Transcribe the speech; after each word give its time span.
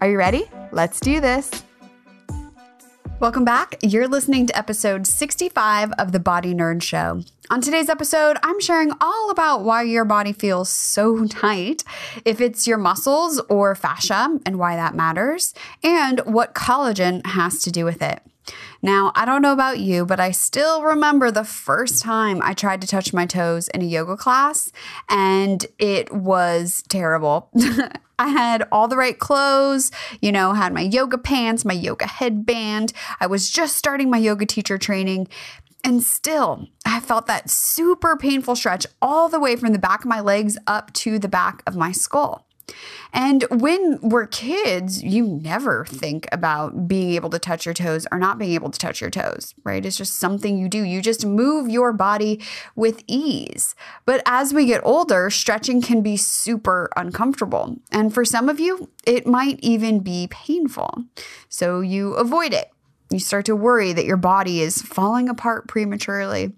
Are 0.00 0.10
you 0.10 0.18
ready? 0.18 0.44
Let's 0.72 1.00
do 1.00 1.20
this. 1.20 1.50
Welcome 3.20 3.44
back. 3.44 3.74
You're 3.82 4.06
listening 4.06 4.46
to 4.46 4.56
episode 4.56 5.06
65 5.06 5.92
of 5.98 6.12
the 6.12 6.20
Body 6.20 6.54
Nerd 6.54 6.82
Show. 6.82 7.22
On 7.50 7.60
today's 7.60 7.88
episode, 7.88 8.36
I'm 8.44 8.60
sharing 8.60 8.92
all 9.00 9.30
about 9.30 9.64
why 9.64 9.82
your 9.82 10.04
body 10.04 10.32
feels 10.32 10.68
so 10.68 11.26
tight, 11.26 11.82
if 12.24 12.40
it's 12.40 12.66
your 12.66 12.78
muscles 12.78 13.40
or 13.48 13.74
fascia, 13.74 14.38
and 14.46 14.58
why 14.58 14.76
that 14.76 14.94
matters, 14.94 15.52
and 15.82 16.20
what 16.20 16.54
collagen 16.54 17.26
has 17.26 17.60
to 17.62 17.72
do 17.72 17.84
with 17.84 18.02
it. 18.02 18.22
Now, 18.82 19.12
I 19.14 19.24
don't 19.24 19.42
know 19.42 19.52
about 19.52 19.80
you, 19.80 20.06
but 20.06 20.20
I 20.20 20.30
still 20.30 20.82
remember 20.82 21.30
the 21.30 21.44
first 21.44 22.02
time 22.02 22.40
I 22.42 22.54
tried 22.54 22.80
to 22.82 22.86
touch 22.86 23.12
my 23.12 23.26
toes 23.26 23.68
in 23.68 23.82
a 23.82 23.86
yoga 23.86 24.16
class, 24.16 24.72
and 25.08 25.64
it 25.78 26.12
was 26.12 26.82
terrible. 26.88 27.50
I 28.18 28.28
had 28.28 28.66
all 28.72 28.88
the 28.88 28.96
right 28.96 29.18
clothes, 29.18 29.92
you 30.20 30.32
know, 30.32 30.52
had 30.52 30.74
my 30.74 30.80
yoga 30.80 31.18
pants, 31.18 31.64
my 31.64 31.74
yoga 31.74 32.06
headband. 32.06 32.92
I 33.20 33.28
was 33.28 33.50
just 33.50 33.76
starting 33.76 34.10
my 34.10 34.18
yoga 34.18 34.44
teacher 34.44 34.76
training. 34.76 35.28
And 35.84 36.02
still, 36.02 36.66
I 36.84 36.98
felt 36.98 37.26
that 37.28 37.48
super 37.48 38.16
painful 38.16 38.56
stretch 38.56 38.86
all 39.00 39.28
the 39.28 39.38
way 39.38 39.54
from 39.54 39.72
the 39.72 39.78
back 39.78 40.00
of 40.00 40.08
my 40.08 40.20
legs 40.20 40.58
up 40.66 40.92
to 40.94 41.20
the 41.20 41.28
back 41.28 41.62
of 41.66 41.76
my 41.76 41.92
skull. 41.92 42.47
And 43.12 43.44
when 43.50 43.98
we're 44.02 44.26
kids, 44.26 45.02
you 45.02 45.26
never 45.26 45.84
think 45.86 46.28
about 46.30 46.86
being 46.86 47.14
able 47.14 47.30
to 47.30 47.38
touch 47.38 47.64
your 47.64 47.74
toes 47.74 48.06
or 48.12 48.18
not 48.18 48.38
being 48.38 48.52
able 48.52 48.70
to 48.70 48.78
touch 48.78 49.00
your 49.00 49.10
toes, 49.10 49.54
right? 49.64 49.84
It's 49.84 49.96
just 49.96 50.18
something 50.18 50.58
you 50.58 50.68
do. 50.68 50.82
You 50.82 51.00
just 51.00 51.24
move 51.24 51.68
your 51.68 51.92
body 51.92 52.40
with 52.76 53.02
ease. 53.06 53.74
But 54.04 54.22
as 54.26 54.52
we 54.52 54.66
get 54.66 54.82
older, 54.84 55.30
stretching 55.30 55.80
can 55.80 56.02
be 56.02 56.16
super 56.16 56.90
uncomfortable. 56.96 57.76
And 57.90 58.12
for 58.12 58.24
some 58.24 58.48
of 58.48 58.60
you, 58.60 58.90
it 59.06 59.26
might 59.26 59.58
even 59.62 60.00
be 60.00 60.28
painful. 60.30 61.04
So 61.48 61.80
you 61.80 62.14
avoid 62.14 62.52
it. 62.52 62.70
You 63.10 63.20
start 63.20 63.46
to 63.46 63.56
worry 63.56 63.94
that 63.94 64.04
your 64.04 64.18
body 64.18 64.60
is 64.60 64.82
falling 64.82 65.30
apart 65.30 65.66
prematurely. 65.66 66.52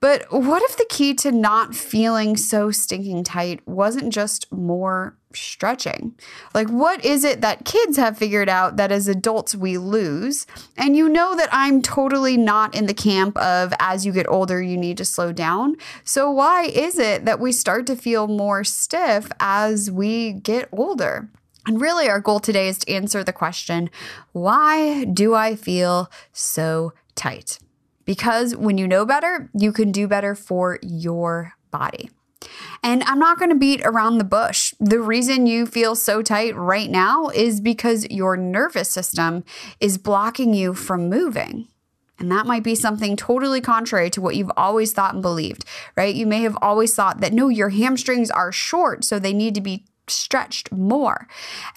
But 0.00 0.26
what 0.30 0.62
if 0.62 0.76
the 0.76 0.86
key 0.88 1.14
to 1.14 1.32
not 1.32 1.74
feeling 1.74 2.36
so 2.36 2.70
stinking 2.70 3.24
tight 3.24 3.66
wasn't 3.66 4.12
just 4.12 4.50
more 4.52 5.16
stretching? 5.34 6.14
Like, 6.54 6.68
what 6.68 7.04
is 7.04 7.24
it 7.24 7.40
that 7.40 7.64
kids 7.64 7.96
have 7.96 8.18
figured 8.18 8.48
out 8.48 8.76
that 8.76 8.92
as 8.92 9.08
adults 9.08 9.54
we 9.54 9.78
lose? 9.78 10.46
And 10.76 10.96
you 10.96 11.08
know 11.08 11.36
that 11.36 11.48
I'm 11.52 11.82
totally 11.82 12.36
not 12.36 12.74
in 12.74 12.86
the 12.86 12.94
camp 12.94 13.36
of 13.38 13.72
as 13.78 14.06
you 14.06 14.12
get 14.12 14.28
older, 14.28 14.62
you 14.62 14.76
need 14.76 14.98
to 14.98 15.04
slow 15.04 15.32
down. 15.32 15.76
So, 16.04 16.30
why 16.30 16.64
is 16.64 16.98
it 16.98 17.24
that 17.24 17.40
we 17.40 17.52
start 17.52 17.86
to 17.86 17.96
feel 17.96 18.26
more 18.26 18.64
stiff 18.64 19.30
as 19.40 19.90
we 19.90 20.32
get 20.32 20.68
older? 20.72 21.28
And 21.66 21.80
really, 21.80 22.08
our 22.08 22.20
goal 22.20 22.40
today 22.40 22.68
is 22.68 22.78
to 22.78 22.92
answer 22.92 23.24
the 23.24 23.32
question 23.32 23.90
why 24.32 25.04
do 25.04 25.34
I 25.34 25.56
feel 25.56 26.10
so 26.32 26.92
tight? 27.14 27.58
because 28.04 28.54
when 28.56 28.78
you 28.78 28.86
know 28.86 29.04
better, 29.04 29.50
you 29.54 29.72
can 29.72 29.92
do 29.92 30.06
better 30.06 30.34
for 30.34 30.78
your 30.82 31.54
body. 31.70 32.10
And 32.82 33.02
I'm 33.04 33.18
not 33.18 33.38
going 33.38 33.50
to 33.50 33.56
beat 33.56 33.82
around 33.84 34.18
the 34.18 34.24
bush. 34.24 34.74
The 34.80 35.00
reason 35.00 35.46
you 35.46 35.66
feel 35.66 35.94
so 35.94 36.22
tight 36.22 36.54
right 36.56 36.90
now 36.90 37.28
is 37.28 37.60
because 37.60 38.06
your 38.10 38.36
nervous 38.36 38.90
system 38.90 39.44
is 39.80 39.98
blocking 39.98 40.54
you 40.54 40.74
from 40.74 41.08
moving. 41.08 41.68
And 42.18 42.30
that 42.30 42.46
might 42.46 42.62
be 42.62 42.74
something 42.74 43.16
totally 43.16 43.60
contrary 43.60 44.08
to 44.10 44.20
what 44.20 44.36
you've 44.36 44.52
always 44.56 44.92
thought 44.92 45.14
and 45.14 45.22
believed, 45.22 45.64
right? 45.96 46.14
You 46.14 46.26
may 46.26 46.42
have 46.42 46.56
always 46.62 46.94
thought 46.94 47.20
that 47.20 47.32
no, 47.32 47.48
your 47.48 47.70
hamstrings 47.70 48.30
are 48.30 48.52
short, 48.52 49.04
so 49.04 49.18
they 49.18 49.32
need 49.32 49.54
to 49.56 49.60
be 49.60 49.84
stretched 50.10 50.70
more. 50.72 51.26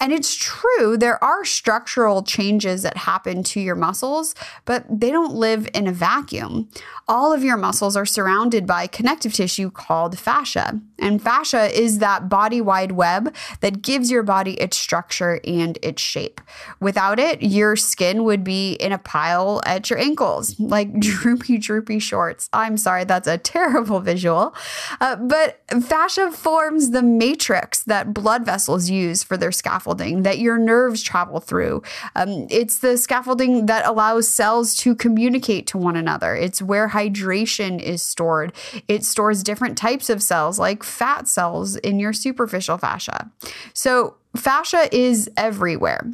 And 0.00 0.12
it's 0.12 0.34
true, 0.34 0.96
there 0.96 1.22
are 1.22 1.44
structural 1.44 2.22
changes 2.22 2.82
that 2.82 2.96
happen 2.96 3.42
to 3.44 3.60
your 3.60 3.74
muscles, 3.74 4.34
but 4.64 4.84
they 4.88 5.10
don't 5.10 5.34
live 5.34 5.68
in 5.74 5.86
a 5.86 5.92
vacuum. 5.92 6.68
All 7.06 7.32
of 7.32 7.42
your 7.42 7.56
muscles 7.56 7.96
are 7.96 8.04
surrounded 8.04 8.66
by 8.66 8.86
connective 8.86 9.32
tissue 9.32 9.70
called 9.70 10.18
fascia. 10.18 10.80
And 10.98 11.22
fascia 11.22 11.74
is 11.74 11.98
that 11.98 12.28
body 12.28 12.60
wide 12.60 12.92
web 12.92 13.34
that 13.60 13.82
gives 13.82 14.10
your 14.10 14.22
body 14.22 14.54
its 14.54 14.76
structure 14.76 15.40
and 15.44 15.78
its 15.82 16.02
shape. 16.02 16.40
Without 16.80 17.18
it, 17.18 17.42
your 17.42 17.76
skin 17.76 18.24
would 18.24 18.44
be 18.44 18.72
in 18.74 18.92
a 18.92 18.98
pile 18.98 19.62
at 19.64 19.88
your 19.88 19.98
ankles, 19.98 20.58
like 20.60 20.98
droopy, 20.98 21.58
droopy 21.58 21.98
shorts. 21.98 22.48
I'm 22.52 22.76
sorry, 22.76 23.04
that's 23.04 23.28
a 23.28 23.38
terrible 23.48 24.00
visual. 24.00 24.54
Uh, 25.00 25.16
but 25.16 25.62
fascia 25.82 26.30
forms 26.30 26.90
the 26.90 27.02
matrix 27.02 27.82
that 27.84 28.12
blood 28.20 28.44
vessels 28.44 28.90
use 28.90 29.22
for 29.22 29.36
their 29.36 29.52
scaffolding, 29.52 30.22
that 30.22 30.38
your 30.38 30.58
nerves 30.58 31.02
travel 31.02 31.40
through. 31.40 31.82
Um, 32.16 32.46
it's 32.50 32.78
the 32.78 32.96
scaffolding 32.96 33.66
that 33.66 33.86
allows 33.86 34.28
cells 34.28 34.74
to 34.76 34.94
communicate 34.94 35.66
to 35.68 35.78
one 35.78 35.96
another. 35.96 36.34
It's 36.34 36.60
where 36.60 36.88
hydration 36.88 37.80
is 37.80 38.02
stored. 38.02 38.52
It 38.88 39.04
stores 39.04 39.42
different 39.42 39.78
types 39.78 40.10
of 40.10 40.22
cells, 40.22 40.58
like 40.58 40.82
fat 40.82 41.28
cells 41.28 41.76
in 41.76 41.98
your 41.98 42.12
superficial 42.12 42.78
fascia. 42.78 43.30
So, 43.72 44.16
fascia 44.38 44.88
is 44.94 45.30
everywhere. 45.36 46.10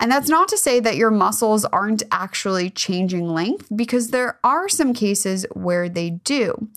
And 0.00 0.10
that's 0.10 0.28
not 0.28 0.48
to 0.48 0.58
say 0.58 0.80
that 0.80 0.96
your 0.96 1.10
muscles 1.10 1.64
aren't 1.66 2.02
actually 2.10 2.70
changing 2.70 3.28
length, 3.28 3.68
because 3.74 4.08
there 4.08 4.38
are 4.42 4.68
some 4.68 4.92
cases 4.94 5.46
where 5.52 5.88
they 5.88 6.10
do. 6.10 6.68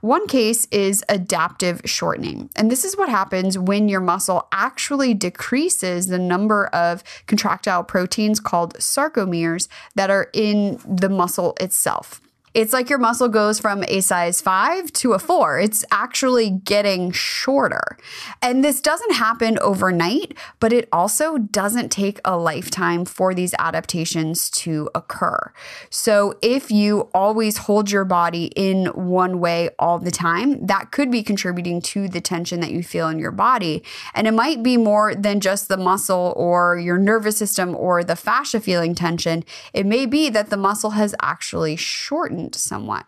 One 0.00 0.26
case 0.26 0.66
is 0.70 1.04
adaptive 1.08 1.80
shortening. 1.84 2.50
And 2.56 2.70
this 2.70 2.84
is 2.84 2.96
what 2.96 3.08
happens 3.08 3.58
when 3.58 3.88
your 3.88 4.00
muscle 4.00 4.48
actually 4.52 5.14
decreases 5.14 6.06
the 6.06 6.18
number 6.18 6.66
of 6.66 7.02
contractile 7.26 7.84
proteins 7.84 8.40
called 8.40 8.74
sarcomeres 8.74 9.68
that 9.94 10.10
are 10.10 10.28
in 10.32 10.80
the 10.86 11.08
muscle 11.08 11.56
itself. 11.60 12.20
It's 12.54 12.72
like 12.72 12.88
your 12.88 12.98
muscle 12.98 13.28
goes 13.28 13.60
from 13.60 13.84
a 13.88 14.00
size 14.00 14.40
five 14.40 14.92
to 14.94 15.12
a 15.12 15.18
four. 15.18 15.58
It's 15.58 15.84
actually 15.90 16.50
getting 16.50 17.10
shorter. 17.10 17.98
And 18.40 18.64
this 18.64 18.80
doesn't 18.80 19.12
happen 19.12 19.58
overnight, 19.60 20.36
but 20.60 20.72
it 20.72 20.88
also 20.92 21.38
doesn't 21.38 21.90
take 21.90 22.20
a 22.24 22.36
lifetime 22.36 23.04
for 23.04 23.34
these 23.34 23.54
adaptations 23.58 24.50
to 24.50 24.88
occur. 24.94 25.52
So 25.90 26.38
if 26.42 26.70
you 26.70 27.10
always 27.14 27.58
hold 27.58 27.90
your 27.90 28.04
body 28.04 28.46
in 28.56 28.86
one 28.86 29.40
way 29.40 29.70
all 29.78 29.98
the 29.98 30.10
time, 30.10 30.64
that 30.66 30.90
could 30.90 31.10
be 31.10 31.22
contributing 31.22 31.82
to 31.82 32.08
the 32.08 32.20
tension 32.20 32.60
that 32.60 32.70
you 32.70 32.82
feel 32.82 33.08
in 33.08 33.18
your 33.18 33.30
body. 33.30 33.82
And 34.14 34.26
it 34.26 34.34
might 34.34 34.62
be 34.62 34.76
more 34.76 35.14
than 35.14 35.40
just 35.40 35.68
the 35.68 35.76
muscle 35.76 36.32
or 36.36 36.78
your 36.78 36.98
nervous 36.98 37.36
system 37.36 37.74
or 37.74 38.02
the 38.02 38.16
fascia 38.16 38.60
feeling 38.60 38.94
tension. 38.94 39.44
It 39.72 39.86
may 39.86 40.06
be 40.06 40.30
that 40.30 40.50
the 40.50 40.56
muscle 40.56 40.90
has 40.90 41.14
actually 41.20 41.76
shortened 41.76 42.37
somewhat. 42.54 43.04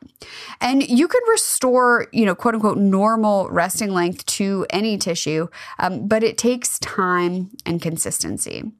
And 0.60 0.86
you 0.86 1.08
can 1.08 1.20
restore, 1.30 2.06
you 2.12 2.24
know, 2.24 2.34
quote 2.34 2.54
unquote, 2.54 2.78
normal 2.78 3.48
resting 3.50 3.90
length 3.90 4.26
to 4.26 4.66
any 4.70 4.98
tissue, 4.98 5.48
um, 5.78 6.06
but 6.06 6.22
it 6.22 6.36
takes 6.38 6.78
time 6.78 7.50
and 7.64 7.80
consistency. 7.80 8.72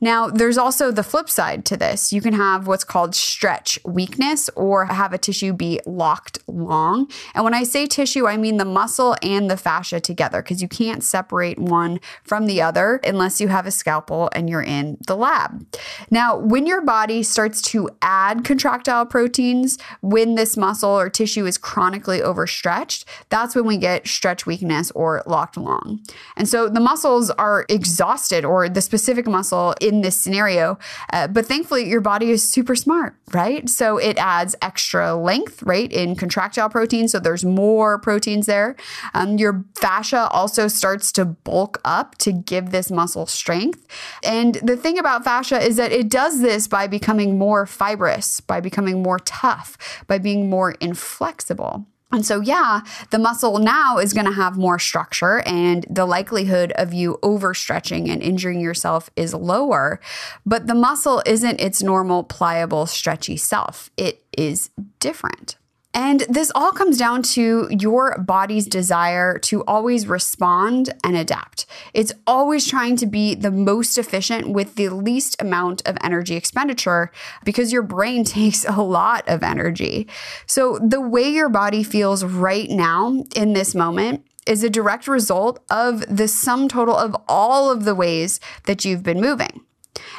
Now, 0.00 0.28
there's 0.28 0.58
also 0.58 0.90
the 0.90 1.02
flip 1.02 1.28
side 1.30 1.64
to 1.66 1.76
this. 1.76 2.12
You 2.12 2.20
can 2.20 2.34
have 2.34 2.66
what's 2.66 2.84
called 2.84 3.14
stretch 3.14 3.78
weakness 3.84 4.50
or 4.56 4.86
have 4.86 5.12
a 5.12 5.18
tissue 5.18 5.52
be 5.52 5.80
locked 5.86 6.38
long. 6.46 7.08
And 7.34 7.44
when 7.44 7.54
I 7.54 7.64
say 7.64 7.86
tissue, 7.86 8.26
I 8.26 8.36
mean 8.36 8.56
the 8.56 8.64
muscle 8.64 9.16
and 9.22 9.50
the 9.50 9.56
fascia 9.56 10.00
together 10.00 10.42
because 10.42 10.62
you 10.62 10.68
can't 10.68 11.02
separate 11.02 11.58
one 11.58 12.00
from 12.22 12.46
the 12.46 12.60
other 12.60 13.00
unless 13.04 13.40
you 13.40 13.48
have 13.48 13.66
a 13.66 13.70
scalpel 13.70 14.30
and 14.32 14.48
you're 14.48 14.62
in 14.62 14.98
the 15.06 15.16
lab. 15.16 15.66
Now, 16.10 16.36
when 16.36 16.66
your 16.66 16.80
body 16.80 17.22
starts 17.22 17.62
to 17.62 17.90
add 18.02 18.44
contractile 18.44 19.06
proteins, 19.06 19.78
when 20.00 20.34
this 20.34 20.56
muscle 20.56 20.90
or 20.90 21.08
tissue 21.08 21.46
is 21.46 21.58
chronically 21.58 22.22
overstretched, 22.22 23.04
that's 23.28 23.54
when 23.54 23.66
we 23.66 23.76
get 23.76 24.06
stretch 24.06 24.46
weakness 24.46 24.90
or 24.92 25.22
locked 25.26 25.56
long. 25.56 26.00
And 26.36 26.48
so 26.48 26.68
the 26.68 26.80
muscles 26.80 27.30
are 27.30 27.66
exhausted 27.68 28.44
or 28.44 28.68
the 28.68 28.80
specific 28.80 29.26
muscle 29.26 29.74
in 29.84 30.00
this 30.00 30.16
scenario. 30.16 30.78
Uh, 31.12 31.28
but 31.28 31.44
thankfully, 31.44 31.88
your 31.88 32.00
body 32.00 32.30
is 32.30 32.48
super 32.48 32.74
smart, 32.74 33.14
right? 33.32 33.68
So 33.68 33.98
it 33.98 34.16
adds 34.16 34.56
extra 34.62 35.14
length, 35.14 35.62
right, 35.62 35.92
in 35.92 36.16
contractile 36.16 36.70
protein. 36.70 37.06
So 37.06 37.20
there's 37.20 37.44
more 37.44 37.98
proteins 37.98 38.46
there. 38.46 38.76
Um, 39.12 39.36
your 39.36 39.64
fascia 39.74 40.28
also 40.30 40.68
starts 40.68 41.12
to 41.12 41.24
bulk 41.24 41.80
up 41.84 42.16
to 42.18 42.32
give 42.32 42.70
this 42.70 42.90
muscle 42.90 43.26
strength. 43.26 43.86
And 44.24 44.54
the 44.56 44.76
thing 44.76 44.98
about 44.98 45.24
fascia 45.24 45.60
is 45.60 45.76
that 45.76 45.92
it 45.92 46.08
does 46.08 46.40
this 46.40 46.66
by 46.66 46.86
becoming 46.86 47.36
more 47.36 47.66
fibrous, 47.66 48.40
by 48.40 48.60
becoming 48.60 49.02
more 49.02 49.18
tough, 49.18 49.76
by 50.06 50.18
being 50.18 50.48
more 50.48 50.72
inflexible. 50.80 51.86
And 52.14 52.24
so, 52.24 52.40
yeah, 52.40 52.82
the 53.10 53.18
muscle 53.18 53.58
now 53.58 53.98
is 53.98 54.12
going 54.12 54.26
to 54.26 54.32
have 54.32 54.56
more 54.56 54.78
structure, 54.78 55.40
and 55.40 55.84
the 55.90 56.06
likelihood 56.06 56.70
of 56.76 56.94
you 56.94 57.18
overstretching 57.24 58.08
and 58.08 58.22
injuring 58.22 58.60
yourself 58.60 59.10
is 59.16 59.34
lower. 59.34 59.98
But 60.46 60.68
the 60.68 60.76
muscle 60.76 61.22
isn't 61.26 61.60
its 61.60 61.82
normal, 61.82 62.22
pliable, 62.22 62.86
stretchy 62.86 63.36
self, 63.36 63.90
it 63.96 64.24
is 64.38 64.70
different. 65.00 65.56
And 65.94 66.20
this 66.28 66.50
all 66.56 66.72
comes 66.72 66.98
down 66.98 67.22
to 67.22 67.68
your 67.70 68.18
body's 68.18 68.66
desire 68.66 69.38
to 69.38 69.62
always 69.62 70.08
respond 70.08 70.92
and 71.04 71.16
adapt. 71.16 71.66
It's 71.94 72.12
always 72.26 72.66
trying 72.66 72.96
to 72.96 73.06
be 73.06 73.36
the 73.36 73.52
most 73.52 73.96
efficient 73.96 74.50
with 74.50 74.74
the 74.74 74.88
least 74.88 75.40
amount 75.40 75.82
of 75.86 75.96
energy 76.02 76.34
expenditure 76.34 77.12
because 77.44 77.72
your 77.72 77.82
brain 77.82 78.24
takes 78.34 78.64
a 78.64 78.82
lot 78.82 79.22
of 79.28 79.44
energy. 79.44 80.08
So, 80.46 80.78
the 80.78 81.00
way 81.00 81.28
your 81.28 81.48
body 81.48 81.84
feels 81.84 82.24
right 82.24 82.68
now 82.68 83.24
in 83.36 83.52
this 83.52 83.74
moment 83.74 84.26
is 84.46 84.64
a 84.64 84.70
direct 84.70 85.06
result 85.06 85.60
of 85.70 86.04
the 86.14 86.28
sum 86.28 86.68
total 86.68 86.96
of 86.96 87.16
all 87.28 87.70
of 87.70 87.84
the 87.84 87.94
ways 87.94 88.40
that 88.64 88.84
you've 88.84 89.04
been 89.04 89.20
moving. 89.20 89.60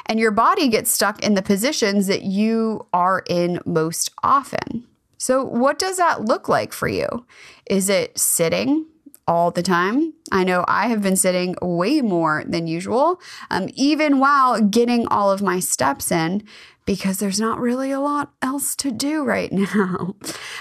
And 0.06 0.20
your 0.20 0.32
body 0.32 0.70
gets 0.70 0.92
stuck 0.92 1.22
in 1.22 1.34
the 1.34 1.42
positions 1.42 2.08
that 2.08 2.24
you 2.24 2.88
are 2.94 3.24
in 3.28 3.60
most 3.66 4.12
often. 4.24 4.88
So, 5.18 5.44
what 5.44 5.80
does 5.80 5.98
that 5.98 6.26
look 6.26 6.50
like 6.50 6.74
for 6.74 6.88
you? 6.88 7.26
Is 7.66 7.90
it 7.90 8.18
sitting? 8.18 8.86
all 9.28 9.52
the 9.52 9.64
time. 9.64 10.14
I 10.32 10.44
know 10.44 10.64
I 10.68 10.88
have 10.88 11.02
been 11.02 11.16
sitting 11.16 11.56
way 11.62 12.02
more 12.02 12.44
than 12.46 12.68
usual, 12.68 13.20
um, 13.50 13.70
even 13.74 14.20
while 14.20 14.62
getting 14.62 15.08
all 15.08 15.32
of 15.32 15.42
my 15.42 15.60
steps 15.60 16.12
in, 16.12 16.44
because 16.86 17.18
there's 17.18 17.40
not 17.40 17.60
really 17.60 17.92
a 17.92 18.00
lot 18.00 18.32
else 18.44 18.76
to 18.76 18.92
do 18.92 19.24
right 19.24 19.52
now. 19.52 20.16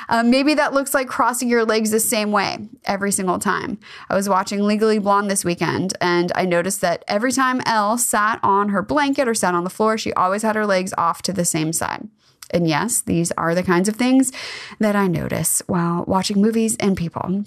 Um, 0.08 0.30
maybe 0.30 0.54
that 0.54 0.72
looks 0.72 0.94
like 0.94 1.08
crossing 1.08 1.48
your 1.48 1.64
legs 1.64 1.90
the 1.90 2.00
same 2.00 2.32
way 2.32 2.68
every 2.84 3.12
single 3.12 3.38
time. 3.38 3.78
I 4.08 4.14
was 4.14 4.28
watching 4.28 4.62
Legally 4.62 4.98
Blonde 4.98 5.30
this 5.30 5.44
weekend, 5.44 5.94
and 6.00 6.32
I 6.34 6.46
noticed 6.46 6.80
that 6.80 7.04
every 7.06 7.32
time 7.32 7.60
Elle 7.66 7.98
sat 7.98 8.40
on 8.42 8.70
her 8.70 8.82
blanket 8.82 9.28
or 9.28 9.34
sat 9.34 9.54
on 9.54 9.64
the 9.64 9.70
floor, 9.70 9.98
she 9.98 10.12
always 10.14 10.42
had 10.42 10.56
her 10.56 10.66
legs 10.66 10.94
off 10.96 11.20
to 11.22 11.32
the 11.32 11.44
same 11.44 11.72
side. 11.72 12.08
And 12.54 12.68
yes, 12.68 13.02
these 13.02 13.32
are 13.32 13.54
the 13.54 13.64
kinds 13.64 13.88
of 13.88 13.96
things 13.96 14.32
that 14.78 14.96
I 14.96 15.08
notice 15.08 15.60
while 15.66 16.04
watching 16.06 16.40
movies 16.40 16.76
and 16.78 16.96
people. 16.96 17.44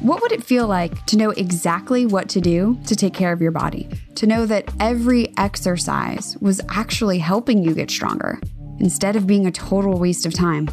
What 0.00 0.20
would 0.20 0.32
it 0.32 0.42
feel 0.42 0.66
like 0.66 1.06
to 1.06 1.16
know 1.16 1.30
exactly 1.30 2.06
what 2.06 2.28
to 2.30 2.40
do 2.40 2.76
to 2.86 2.96
take 2.96 3.14
care 3.14 3.32
of 3.32 3.40
your 3.40 3.52
body? 3.52 3.88
To 4.16 4.26
know 4.26 4.46
that 4.46 4.68
every 4.80 5.32
exercise 5.36 6.36
was 6.40 6.60
actually 6.70 7.18
helping 7.18 7.62
you 7.62 7.74
get 7.74 7.90
stronger 7.90 8.40
instead 8.80 9.14
of 9.14 9.28
being 9.28 9.46
a 9.46 9.52
total 9.52 9.98
waste 9.98 10.26
of 10.26 10.34
time. 10.34 10.68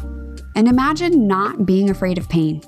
And 0.56 0.66
imagine 0.66 1.28
not 1.28 1.64
being 1.64 1.90
afraid 1.90 2.18
of 2.18 2.28
pain 2.28 2.60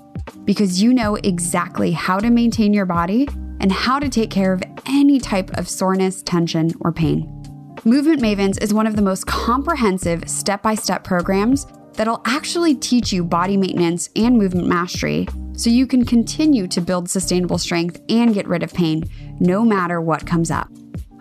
because 0.45 0.81
you 0.81 0.95
know 0.95 1.17
exactly 1.17 1.91
how 1.91 2.21
to 2.21 2.31
maintain 2.31 2.73
your 2.73 2.87
body 2.87 3.27
and 3.59 3.73
how 3.73 3.99
to 3.99 4.09
take 4.09 4.31
care 4.31 4.53
of 4.53 4.63
any 4.87 5.19
type 5.19 5.51
of 5.59 5.69
soreness, 5.69 6.23
tension, 6.23 6.71
or 6.81 6.93
pain. 6.93 7.42
Movement 7.85 8.23
Mavens 8.23 8.63
is 8.63 8.73
one 8.73 8.87
of 8.87 8.95
the 8.95 9.03
most 9.03 9.27
comprehensive 9.27 10.29
step 10.31 10.63
by 10.63 10.77
step 10.77 11.03
programs 11.03 11.67
that'll 11.95 12.23
actually 12.25 12.77
teach 12.77 13.13
you 13.13 13.25
body 13.25 13.57
maintenance 13.57 14.09
and 14.15 14.39
movement 14.39 14.69
mastery 14.69 15.27
so 15.55 15.69
you 15.69 15.89
can 15.89 16.05
continue 16.05 16.69
to 16.69 16.81
build 16.81 17.11
sustainable 17.11 17.59
strength 17.59 18.01
and 18.09 18.35
get 18.35 18.47
rid 18.47 18.63
of 18.63 18.73
pain 18.73 19.03
no 19.41 19.65
matter 19.65 20.01
what 20.01 20.25
comes 20.25 20.49
up. 20.49 20.69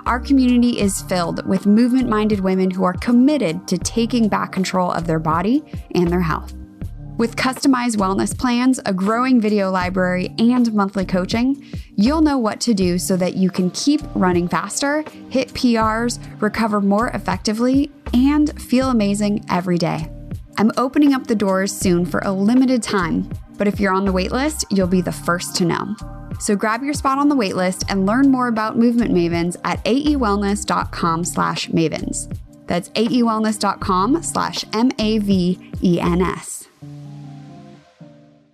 Our 0.06 0.20
community 0.20 0.80
is 0.80 1.02
filled 1.02 1.44
with 1.48 1.66
movement 1.66 2.08
minded 2.08 2.42
women 2.42 2.70
who 2.70 2.84
are 2.84 2.94
committed 2.94 3.68
to 3.68 3.80
taking 3.80 4.28
back 4.28 4.52
control 4.52 4.92
of 4.92 5.08
their 5.08 5.20
body 5.20 5.64
and 5.96 6.10
their 6.10 6.22
health. 6.22 6.54
With 7.18 7.36
customized 7.36 7.98
wellness 7.98 8.36
plans, 8.38 8.80
a 8.86 8.94
growing 8.94 9.40
video 9.40 9.70
library, 9.70 10.34
and 10.40 10.74
monthly 10.74 11.06
coaching, 11.06 11.64
you'll 11.96 12.22
know 12.22 12.38
what 12.38 12.60
to 12.62 12.74
do 12.74 12.98
so 12.98 13.16
that 13.18 13.36
you 13.36 13.52
can 13.52 13.70
keep 13.72 14.02
running 14.16 14.48
faster, 14.48 15.04
hit 15.30 15.50
PRs, 15.50 16.20
recover 16.42 16.82
more 16.82 17.10
effectively, 17.10 17.92
and 18.14 18.60
feel 18.62 18.90
amazing 18.90 19.46
every 19.50 19.78
day. 19.78 20.10
I'm 20.58 20.72
opening 20.78 21.14
up 21.14 21.28
the 21.28 21.36
doors 21.36 21.72
soon 21.72 22.06
for 22.06 22.22
a 22.24 22.32
limited 22.32 22.82
time, 22.82 23.30
but 23.58 23.68
if 23.68 23.80
you're 23.80 23.94
on 23.94 24.06
the 24.06 24.14
waitlist, 24.14 24.64
you'll 24.72 24.88
be 24.88 25.02
the 25.02 25.12
first 25.12 25.56
to 25.58 25.66
know. 25.66 25.96
So 26.40 26.56
grab 26.56 26.82
your 26.82 26.94
spot 26.94 27.20
on 27.20 27.30
the 27.30 27.36
waitlist 27.36 27.84
and 27.88 28.08
learn 28.08 28.32
more 28.32 28.48
about 28.48 28.80
Movement 28.80 29.12
Mavens 29.12 29.58
at 29.64 29.84
aewellness.com 29.86 31.26
slash 31.26 31.68
mavens. 31.70 32.36
That's 32.66 32.90
aewellness.com 32.90 34.24
slash 34.24 34.66
M-A-V-E-N-S. 34.74 36.68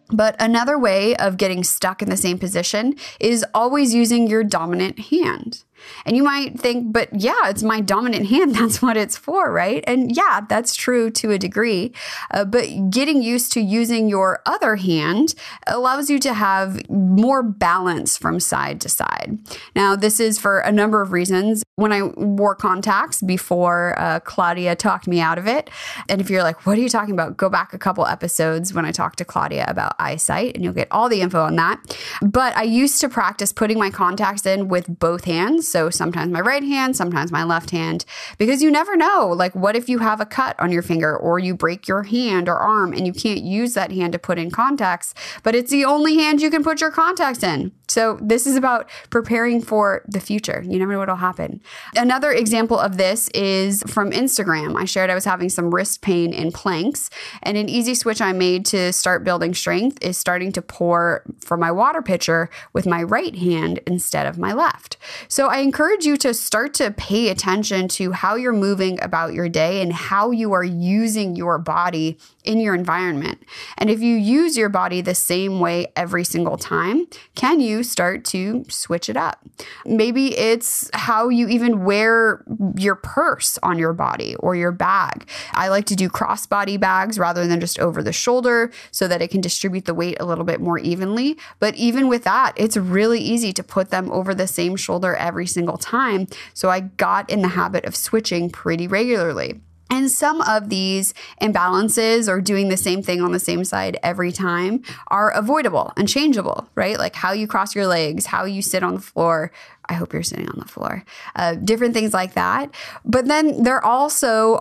But 0.09 0.35
another 0.39 0.77
way 0.77 1.15
of 1.15 1.37
getting 1.37 1.63
stuck 1.63 2.01
in 2.01 2.09
the 2.09 2.17
same 2.17 2.39
position 2.39 2.95
is 3.19 3.45
always 3.53 3.93
using 3.93 4.27
your 4.27 4.43
dominant 4.43 4.99
hand. 4.99 5.63
And 6.05 6.15
you 6.15 6.23
might 6.23 6.59
think, 6.59 6.91
but 6.91 7.09
yeah, 7.13 7.49
it's 7.49 7.63
my 7.63 7.81
dominant 7.81 8.27
hand. 8.29 8.55
That's 8.55 8.81
what 8.81 8.97
it's 8.97 9.17
for, 9.17 9.51
right? 9.51 9.83
And 9.87 10.15
yeah, 10.15 10.41
that's 10.47 10.75
true 10.75 11.09
to 11.11 11.31
a 11.31 11.37
degree. 11.37 11.93
Uh, 12.31 12.45
but 12.45 12.67
getting 12.89 13.21
used 13.21 13.51
to 13.53 13.61
using 13.61 14.07
your 14.07 14.41
other 14.45 14.75
hand 14.75 15.35
allows 15.67 16.09
you 16.09 16.19
to 16.19 16.33
have 16.33 16.89
more 16.89 17.43
balance 17.43 18.17
from 18.17 18.39
side 18.39 18.81
to 18.81 18.89
side. 18.89 19.37
Now, 19.75 19.95
this 19.95 20.19
is 20.19 20.39
for 20.39 20.59
a 20.59 20.71
number 20.71 21.01
of 21.01 21.11
reasons. 21.11 21.63
When 21.75 21.91
I 21.91 22.03
wore 22.03 22.55
contacts 22.55 23.21
before 23.21 23.97
uh, 23.99 24.19
Claudia 24.21 24.75
talked 24.75 25.07
me 25.07 25.19
out 25.19 25.37
of 25.37 25.47
it. 25.47 25.69
And 26.09 26.19
if 26.21 26.29
you're 26.29 26.43
like, 26.43 26.65
what 26.65 26.77
are 26.77 26.81
you 26.81 26.89
talking 26.89 27.13
about? 27.13 27.37
Go 27.37 27.49
back 27.49 27.73
a 27.73 27.77
couple 27.77 28.05
episodes 28.05 28.73
when 28.73 28.85
I 28.85 28.91
talked 28.91 29.17
to 29.19 29.25
Claudia 29.25 29.65
about 29.67 29.95
eyesight 29.99 30.55
and 30.55 30.63
you'll 30.63 30.73
get 30.73 30.87
all 30.91 31.09
the 31.09 31.21
info 31.21 31.43
on 31.43 31.55
that. 31.57 31.79
But 32.21 32.55
I 32.55 32.63
used 32.63 32.99
to 33.01 33.09
practice 33.09 33.53
putting 33.53 33.77
my 33.77 33.89
contacts 33.89 34.45
in 34.45 34.67
with 34.67 34.99
both 34.99 35.25
hands. 35.25 35.66
So 35.67 35.89
sometimes 35.89 36.31
my 36.31 36.41
right 36.41 36.63
hand, 36.63 36.95
sometimes 36.95 37.31
my 37.31 37.43
left 37.43 37.71
hand, 37.71 38.05
because 38.37 38.61
you 38.61 38.71
never 38.71 38.95
know. 38.95 39.27
Like, 39.27 39.55
what 39.55 39.75
if 39.75 39.89
you 39.89 39.99
have 39.99 40.21
a 40.21 40.25
cut 40.25 40.59
on 40.59 40.71
your 40.71 40.81
finger 40.81 41.15
or 41.15 41.39
you 41.39 41.55
break 41.55 41.87
your 41.87 42.03
hand 42.03 42.47
or 42.49 42.57
arm 42.57 42.93
and 42.93 43.05
you 43.05 43.13
can't 43.13 43.41
use 43.41 43.73
that 43.73 43.91
hand 43.91 44.13
to 44.13 44.19
put 44.19 44.39
in 44.39 44.51
contacts, 44.51 45.13
but 45.43 45.55
it's 45.55 45.71
the 45.71 45.85
only 45.85 46.17
hand 46.17 46.41
you 46.41 46.49
can 46.49 46.63
put 46.63 46.81
your 46.81 46.91
contacts 46.91 47.43
in? 47.43 47.71
So, 47.89 48.19
this 48.21 48.45
is 48.45 48.57
about 48.57 48.89
preparing 49.09 49.61
for 49.61 50.01
the 50.07 50.19
future. 50.19 50.61
You 50.65 50.77
never 50.77 50.91
know 50.91 50.99
what'll 50.99 51.15
happen. 51.15 51.61
Another 51.95 52.31
example 52.31 52.77
of 52.77 52.97
this 52.97 53.29
is 53.29 53.81
from 53.87 54.11
Instagram. 54.11 54.75
I 54.75 54.83
shared 54.83 55.09
I 55.09 55.15
was 55.15 55.23
having 55.23 55.47
some 55.47 55.73
wrist 55.73 56.01
pain 56.01 56.33
in 56.33 56.51
planks, 56.51 57.09
and 57.41 57.57
an 57.57 57.69
easy 57.69 57.95
switch 57.95 58.19
I 58.21 58.33
made 58.33 58.65
to 58.67 58.91
start 58.91 59.23
building 59.23 59.53
strength 59.53 59.99
is 60.01 60.17
starting 60.17 60.51
to 60.53 60.61
pour 60.61 61.23
from 61.39 61.61
my 61.61 61.71
water 61.71 62.01
pitcher 62.01 62.49
with 62.73 62.85
my 62.85 63.03
right 63.03 63.35
hand 63.35 63.79
instead 63.87 64.27
of 64.27 64.37
my 64.37 64.51
left. 64.51 64.97
So, 65.29 65.47
I 65.47 65.56
encourage 65.59 66.05
you 66.05 66.17
to 66.17 66.33
start 66.33 66.73
to 66.75 66.91
pay 66.91 67.29
attention 67.29 67.87
to 67.89 68.11
how 68.11 68.35
you're 68.35 68.53
moving 68.53 69.01
about 69.01 69.33
your 69.33 69.49
day 69.49 69.81
and 69.81 69.91
how 69.93 70.31
you 70.31 70.53
are 70.53 70.63
using 70.63 71.35
your 71.35 71.57
body 71.57 72.17
in 72.43 72.59
your 72.59 72.73
environment. 72.73 73.43
And 73.77 73.89
if 73.89 74.01
you 74.01 74.15
use 74.15 74.57
your 74.57 74.69
body 74.69 75.01
the 75.01 75.13
same 75.15 75.59
way 75.59 75.87
every 75.95 76.23
single 76.23 76.57
time, 76.57 77.07
can 77.35 77.59
you 77.59 77.83
start 77.83 78.23
to 78.25 78.65
switch 78.69 79.09
it 79.09 79.17
up? 79.17 79.45
Maybe 79.85 80.37
it's 80.37 80.89
how 80.93 81.29
you 81.29 81.47
even 81.49 81.83
wear 81.83 82.43
your 82.77 82.95
purse 82.95 83.59
on 83.63 83.77
your 83.77 83.93
body 83.93 84.35
or 84.37 84.55
your 84.55 84.71
bag. 84.71 85.27
I 85.53 85.67
like 85.67 85.85
to 85.87 85.95
do 85.95 86.09
crossbody 86.09 86.79
bags 86.79 87.19
rather 87.19 87.47
than 87.47 87.59
just 87.59 87.79
over 87.79 88.01
the 88.01 88.13
shoulder 88.13 88.71
so 88.91 89.07
that 89.07 89.21
it 89.21 89.29
can 89.29 89.41
distribute 89.41 89.85
the 89.85 89.93
weight 89.93 90.17
a 90.19 90.25
little 90.25 90.45
bit 90.45 90.61
more 90.61 90.79
evenly. 90.79 91.37
But 91.59 91.75
even 91.75 92.07
with 92.07 92.23
that, 92.23 92.53
it's 92.55 92.77
really 92.77 93.19
easy 93.19 93.51
to 93.53 93.63
put 93.63 93.89
them 93.89 94.11
over 94.11 94.33
the 94.33 94.47
same 94.47 94.75
shoulder 94.75 95.15
every 95.15 95.46
single 95.47 95.77
time. 95.77 96.27
So 96.53 96.69
I 96.69 96.81
got 96.81 97.29
in 97.29 97.41
the 97.41 97.49
habit 97.49 97.85
of 97.85 97.95
switching 97.95 98.49
pretty 98.49 98.87
regularly. 98.87 99.61
And 99.89 100.11
some 100.11 100.41
of 100.41 100.69
these 100.69 101.13
imbalances 101.41 102.27
or 102.27 102.41
doing 102.41 102.67
the 102.67 102.77
same 102.77 103.01
thing 103.01 103.21
on 103.21 103.31
the 103.31 103.39
same 103.39 103.63
side 103.63 103.97
every 104.03 104.31
time 104.31 104.83
are 105.07 105.31
avoidable 105.31 105.93
and 105.95 106.09
changeable, 106.09 106.69
right? 106.75 106.97
Like 106.97 107.15
how 107.15 107.31
you 107.31 107.47
cross 107.47 107.73
your 107.73 107.87
legs, 107.87 108.25
how 108.25 108.43
you 108.43 108.61
sit 108.61 108.83
on 108.83 108.95
the 108.95 109.01
floor. 109.01 109.51
I 109.87 109.93
hope 109.93 110.11
you're 110.11 110.23
sitting 110.23 110.49
on 110.49 110.59
the 110.59 110.67
floor. 110.67 111.05
Uh, 111.35 111.55
different 111.55 111.93
things 111.93 112.13
like 112.13 112.33
that. 112.33 112.73
But 113.05 113.27
then 113.27 113.63
there 113.63 113.83
also 113.83 114.59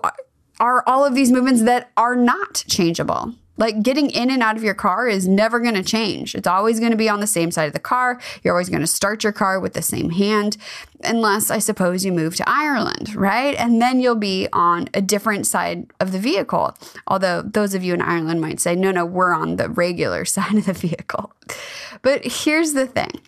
are 0.61 0.85
all 0.87 1.05
of 1.05 1.15
these 1.15 1.33
movements 1.33 1.63
that 1.63 1.91
are 1.97 2.15
not 2.15 2.65
changeable 2.69 3.35
Like 3.57 3.83
getting 3.83 4.11
in 4.11 4.31
and 4.31 4.43
out 4.43 4.57
of 4.57 4.63
your 4.63 4.75
car 4.75 5.09
is 5.09 5.27
never 5.27 5.61
going 5.61 5.75
to 5.75 5.83
change. 5.83 6.35
It's 6.35 6.47
always 6.47 6.79
going 6.79 6.91
to 6.91 6.97
be 6.97 7.09
on 7.09 7.21
the 7.21 7.27
same 7.27 7.51
side 7.51 7.67
of 7.67 7.73
the 7.73 7.79
car. 7.79 8.21
You're 8.43 8.55
always 8.55 8.69
going 8.69 8.81
to 8.81 8.87
start 8.87 9.25
your 9.25 9.33
car 9.33 9.59
with 9.61 9.73
the 9.73 9.83
same 9.83 10.11
hand, 10.11 10.57
unless 11.05 11.51
I 11.51 11.59
suppose 11.59 12.05
you 12.05 12.13
move 12.13 12.37
to 12.37 12.49
Ireland, 12.49 13.15
right? 13.15 13.55
And 13.55 13.81
then 13.81 14.01
you'll 14.01 14.15
be 14.15 14.49
on 14.53 14.89
a 14.95 15.01
different 15.01 15.47
side 15.47 15.87
of 16.01 16.13
the 16.13 16.19
vehicle. 16.19 16.77
Although 17.07 17.43
those 17.43 17.75
of 17.75 17.83
you 17.83 17.95
in 17.95 18.03
Ireland 18.03 18.41
might 18.41 18.61
say, 18.61 18.77
no, 18.77 18.91
no, 18.91 19.05
we're 19.05 19.33
on 19.33 19.57
the 19.57 19.69
regular 19.69 20.25
side 20.37 20.55
of 20.55 20.67
the 20.67 20.73
vehicle. 20.73 21.33
But 22.03 22.25
here's 22.25 22.73
the 22.73 22.87
thing 22.87 23.21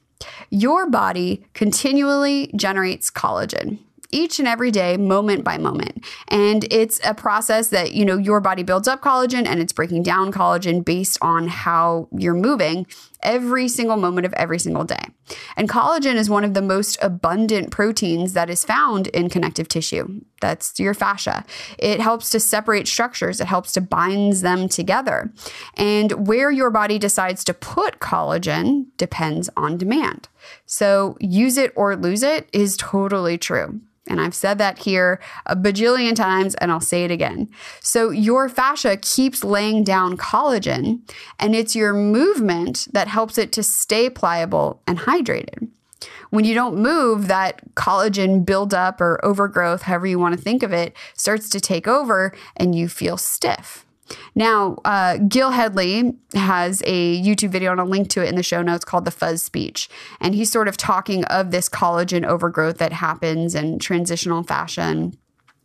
your 0.50 0.88
body 0.88 1.44
continually 1.54 2.50
generates 2.56 3.10
collagen 3.10 3.78
each 4.10 4.38
and 4.38 4.48
every 4.48 4.70
day, 4.70 4.96
moment 4.96 5.44
by 5.44 5.58
moment. 5.58 6.04
And 6.28 6.64
it's 6.70 7.00
a 7.04 7.14
process 7.14 7.68
that, 7.68 7.92
you 7.92 8.04
know, 8.04 8.16
your 8.16 8.40
body 8.40 8.62
builds 8.62 8.88
up 8.88 9.02
collagen 9.02 9.46
and 9.46 9.60
it's 9.60 9.72
breaking 9.72 10.02
down 10.02 10.32
collagen 10.32 10.84
based 10.84 11.18
on 11.20 11.48
how 11.48 12.08
you're 12.16 12.34
moving 12.34 12.86
every 13.22 13.68
single 13.68 13.96
moment 13.96 14.24
of 14.24 14.32
every 14.34 14.58
single 14.58 14.84
day. 14.84 15.02
And 15.56 15.68
collagen 15.68 16.14
is 16.14 16.30
one 16.30 16.44
of 16.44 16.54
the 16.54 16.62
most 16.62 16.96
abundant 17.02 17.70
proteins 17.70 18.32
that 18.32 18.48
is 18.48 18.64
found 18.64 19.08
in 19.08 19.28
connective 19.28 19.68
tissue. 19.68 20.20
That's 20.40 20.78
your 20.78 20.94
fascia. 20.94 21.44
It 21.78 22.00
helps 22.00 22.30
to 22.30 22.40
separate 22.40 22.86
structures, 22.86 23.40
it 23.40 23.46
helps 23.46 23.72
to 23.72 23.80
bind 23.80 24.34
them 24.34 24.68
together. 24.68 25.32
And 25.76 26.26
where 26.26 26.50
your 26.50 26.70
body 26.70 26.98
decides 26.98 27.44
to 27.44 27.54
put 27.54 27.98
collagen 27.98 28.86
depends 28.96 29.50
on 29.56 29.76
demand. 29.76 30.28
So 30.66 31.16
use 31.20 31.56
it 31.56 31.72
or 31.76 31.96
lose 31.96 32.22
it 32.22 32.48
is 32.52 32.76
totally 32.76 33.38
true. 33.38 33.80
And 34.08 34.20
I've 34.20 34.34
said 34.34 34.58
that 34.58 34.78
here 34.78 35.20
a 35.46 35.54
bajillion 35.54 36.16
times 36.16 36.54
and 36.56 36.72
I'll 36.72 36.80
say 36.80 37.04
it 37.04 37.10
again. 37.10 37.50
So 37.80 38.10
your 38.10 38.48
fascia 38.48 38.96
keeps 38.96 39.44
laying 39.44 39.84
down 39.84 40.16
collagen 40.16 41.00
and 41.38 41.54
it's 41.54 41.76
your 41.76 41.92
movement 41.92 42.88
that 42.92 43.08
helps 43.08 43.38
it 43.38 43.52
to 43.52 43.62
stay 43.62 44.08
pliable 44.08 44.80
and 44.86 45.00
hydrated. 45.00 45.68
When 46.30 46.44
you 46.44 46.54
don't 46.54 46.76
move, 46.76 47.28
that 47.28 47.74
collagen 47.74 48.44
buildup 48.44 49.00
or 49.00 49.24
overgrowth, 49.24 49.82
however 49.82 50.06
you 50.06 50.18
want 50.18 50.36
to 50.36 50.40
think 50.40 50.62
of 50.62 50.72
it, 50.72 50.94
starts 51.14 51.48
to 51.50 51.60
take 51.60 51.88
over 51.88 52.34
and 52.56 52.74
you 52.74 52.88
feel 52.88 53.16
stiff. 53.16 53.86
Now, 54.34 54.78
uh, 54.84 55.18
Gil 55.18 55.50
Hedley 55.50 56.14
has 56.34 56.82
a 56.86 57.22
YouTube 57.22 57.50
video 57.50 57.72
and 57.72 57.80
I'll 57.80 57.86
link 57.86 58.08
to 58.10 58.24
it 58.24 58.28
in 58.28 58.36
the 58.36 58.42
show 58.42 58.62
notes 58.62 58.84
called 58.84 59.04
The 59.04 59.10
Fuzz 59.10 59.42
Speech. 59.42 59.88
And 60.20 60.34
he's 60.34 60.50
sort 60.50 60.68
of 60.68 60.76
talking 60.76 61.24
of 61.26 61.50
this 61.50 61.68
collagen 61.68 62.24
overgrowth 62.26 62.78
that 62.78 62.92
happens 62.92 63.54
in 63.54 63.78
transitional 63.78 64.42
fascia 64.42 65.10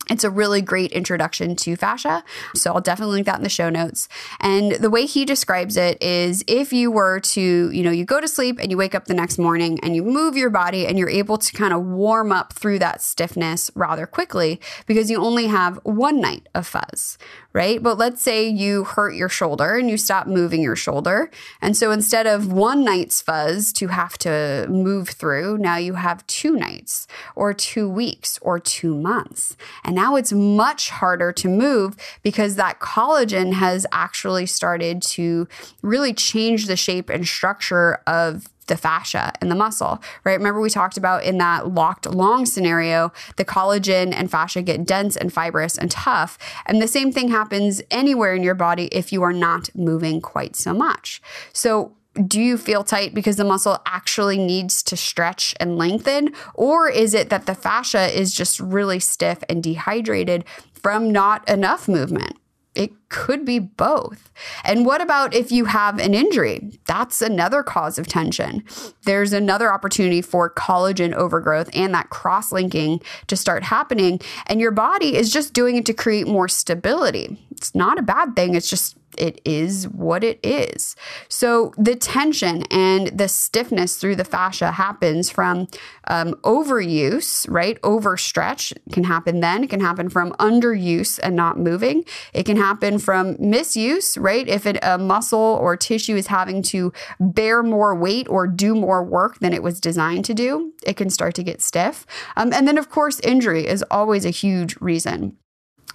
it's 0.10 0.24
a 0.24 0.29
really 0.29 0.62
great 0.62 0.91
introduction 0.91 1.55
to 1.55 1.75
fascia. 1.75 2.24
So 2.55 2.74
I'll 2.74 2.81
definitely 2.81 3.15
link 3.15 3.25
that 3.27 3.38
in 3.38 3.43
the 3.43 3.50
show 3.50 3.69
notes. 3.69 4.10
And 4.41 4.74
the 4.74 4.89
way 4.89 5.05
he 5.05 5.24
describes 5.24 5.77
it 5.77 6.01
is 6.01 6.43
if 6.48 6.74
you 6.74 6.91
were 6.91 7.22
to, 7.22 7.72
you 7.72 7.83
know, 7.83 7.91
you 7.91 8.03
go 8.03 8.19
to 8.19 8.27
sleep 8.27 8.60
and 8.60 8.69
you 8.69 8.77
wake 8.77 8.95
up 8.95 9.05
the 9.05 9.13
next 9.13 9.38
morning 9.38 9.79
and 9.81 9.95
you 9.95 10.03
move 10.03 10.36
your 10.36 10.50
body 10.50 10.86
and 10.86 11.00
you're 11.00 11.10
able 11.10 11.38
to 11.38 11.53
kind 11.53 11.74
of 11.74 11.86
warm 11.86 12.31
up 12.31 12.53
through 12.53 12.79
that 12.79 13.01
stiffness 13.01 13.72
rather 13.75 14.05
quickly 14.05 14.60
because 14.88 15.10
you 15.10 15.17
only 15.17 15.48
have 15.48 15.79
one 15.83 16.19
night 16.19 16.50
of 16.53 16.67
fuzz, 16.67 17.17
right? 17.53 17.81
But 17.81 17.98
let's 17.98 18.22
say 18.22 18.48
you 18.48 18.83
hurt 18.83 19.15
your 19.15 19.29
shoulder 19.29 19.75
and 19.75 19.89
you 19.89 19.98
stop 19.98 20.27
moving 20.27 20.62
your 20.62 20.75
shoulder. 20.75 21.31
And 21.62 21.77
so 21.77 21.91
instead 21.91 22.27
of 22.27 22.51
one 22.51 22.83
night's 22.83 23.22
fuzz 23.22 23.72
to 23.74 23.88
have 23.88 24.17
to 24.19 24.67
move 24.69 25.10
through, 25.10 25.60
now 25.60 25.77
you 25.77 25.93
have 25.93 26.27
two 26.27 26.55
nights 26.55 27.07
or 27.36 27.53
two 27.53 27.88
weeks 27.88 28.38
or 28.41 28.60
two 28.60 28.95
months. 28.95 29.55
And 29.83 29.95
now 30.03 30.17
it's 30.17 30.33
much 30.33 30.89
harder 30.89 31.31
to 31.31 31.48
move 31.48 31.95
because 32.24 32.55
that 32.55 32.81
collagen 32.81 33.53
has 33.53 33.86
actually 33.93 34.45
started 34.45 35.01
to 35.01 35.48
really 35.81 36.13
change 36.13 36.67
the 36.67 36.75
shape 36.75 37.10
and 37.10 37.25
structure 37.25 38.01
of 38.05 38.50
the 38.67 38.75
fascia 38.75 39.31
and 39.39 39.50
the 39.50 39.55
muscle, 39.55 40.01
right? 40.25 40.38
Remember, 40.38 40.60
we 40.60 40.69
talked 40.69 40.98
about 40.98 41.24
in 41.24 41.38
that 41.38 41.69
locked 41.69 42.05
long 42.05 42.45
scenario, 42.45 43.13
the 43.38 43.45
collagen 43.45 44.13
and 44.13 44.29
fascia 44.29 44.62
get 44.62 44.86
dense 44.86 45.15
and 45.15 45.31
fibrous 45.31 45.77
and 45.77 45.89
tough. 45.89 46.38
And 46.65 46.81
the 46.81 46.88
same 46.88 47.12
thing 47.13 47.29
happens 47.29 47.81
anywhere 47.89 48.36
in 48.36 48.43
your 48.43 48.55
body 48.55 48.88
if 48.91 49.13
you 49.13 49.24
are 49.24 49.33
not 49.33 49.69
moving 49.74 50.19
quite 50.19 50.57
so 50.57 50.74
much. 50.74 51.22
So, 51.53 51.93
do 52.27 52.41
you 52.41 52.58
feel 52.58 52.84
tight 52.84 53.13
because 53.13 53.38
the 53.38 53.43
muscle 53.43 53.82
actually 53.86 54.38
needs 54.38 54.84
to 54.84 54.98
stretch 54.98 55.55
and 55.60 55.77
lengthen? 55.77 56.34
Or 56.53 56.88
is 56.89 57.13
it 57.13 57.29
that 57.29 57.46
the 57.46 57.55
fascia 57.55 58.08
is 58.17 58.34
just 58.34 58.60
really 58.60 59.00
stiff 59.00 59.43
and 59.50 59.63
dehydrated 59.63 60.46
from 60.74 61.12
not 61.12 61.48
enough 61.50 61.88
movement? 61.88 62.38
It 62.75 62.91
could 63.10 63.46
be 63.46 63.60
both. 63.60 64.32
And 64.63 64.84
what 64.84 65.00
about 65.00 65.36
if 65.36 65.51
you 65.51 65.65
have 65.65 66.00
an 66.00 66.15
injury? 66.15 66.79
That's 66.88 67.22
another 67.22 67.62
cause 67.62 68.00
of 68.00 68.08
tension. 68.08 68.63
There's 69.05 69.32
another 69.32 69.72
opportunity 69.72 70.24
for 70.24 70.50
collagen 70.50 71.13
overgrowth 71.13 71.70
and 71.75 71.93
that 71.93 72.10
cross 72.10 72.51
linking 72.51 73.00
to 73.27 73.36
start 73.36 73.63
happening. 73.63 74.20
And 74.48 74.60
your 74.60 74.72
body 74.72 75.15
is 75.15 75.32
just 75.32 75.53
doing 75.53 75.75
it 75.75 75.86
to 75.86 75.93
create 75.93 76.27
more 76.27 76.48
stability. 76.48 77.39
It's 77.51 77.75
not 77.75 78.00
a 78.00 78.03
bad 78.03 78.36
thing, 78.36 78.55
it's 78.55 78.70
just 78.70 78.98
it 79.17 79.41
is 79.46 79.88
what 79.88 80.24
it 80.24 80.39
is. 80.43 80.96
So 81.29 81.74
the 81.77 81.96
tension 81.96 82.63
and 82.72 83.08
the 83.08 83.27
stiffness 83.27 83.98
through 83.98 84.15
the 84.15 84.25
fascia 84.25 84.72
happens 84.72 85.29
from 85.29 85.67
um, 86.08 86.34
overuse, 86.43 87.46
right? 87.50 87.82
Overstretch 87.82 88.74
can 88.91 89.05
happen 89.05 89.39
then. 89.39 89.63
It 89.63 89.70
can 89.70 89.79
happen 89.79 90.10
from 90.10 90.32
underuse 90.34 91.20
and 91.22 91.36
not 91.36 91.58
moving. 91.58 92.05
It 92.34 92.46
can 92.46 92.58
happen 92.58 93.00
from 93.00 93.36
misuse, 93.39 94.17
right? 94.17 94.48
If 94.48 94.65
it, 94.65 94.77
a 94.82 94.98
muscle 94.98 95.39
or 95.39 95.77
tissue 95.77 96.15
is 96.15 96.27
having 96.27 96.62
to 96.63 96.91
bear 97.20 97.63
more 97.63 97.96
weight 97.96 98.27
or 98.29 98.48
do 98.48 98.75
more 98.75 99.03
work 99.03 99.39
than 99.39 99.53
it 99.53 99.63
was 99.63 99.79
designed 99.79 100.25
to 100.25 100.34
do, 100.34 100.74
it 100.86 100.98
can 100.98 101.10
start 101.10 101.36
to 101.36 101.43
get 101.43 101.62
stiff. 101.62 102.05
Um, 102.36 102.53
and 102.53 102.67
then, 102.67 102.77
of 102.77 102.89
course, 102.89 103.20
injury 103.22 103.67
is 103.67 103.84
always 103.89 104.25
a 104.25 104.29
huge 104.29 104.75
reason. 104.82 105.38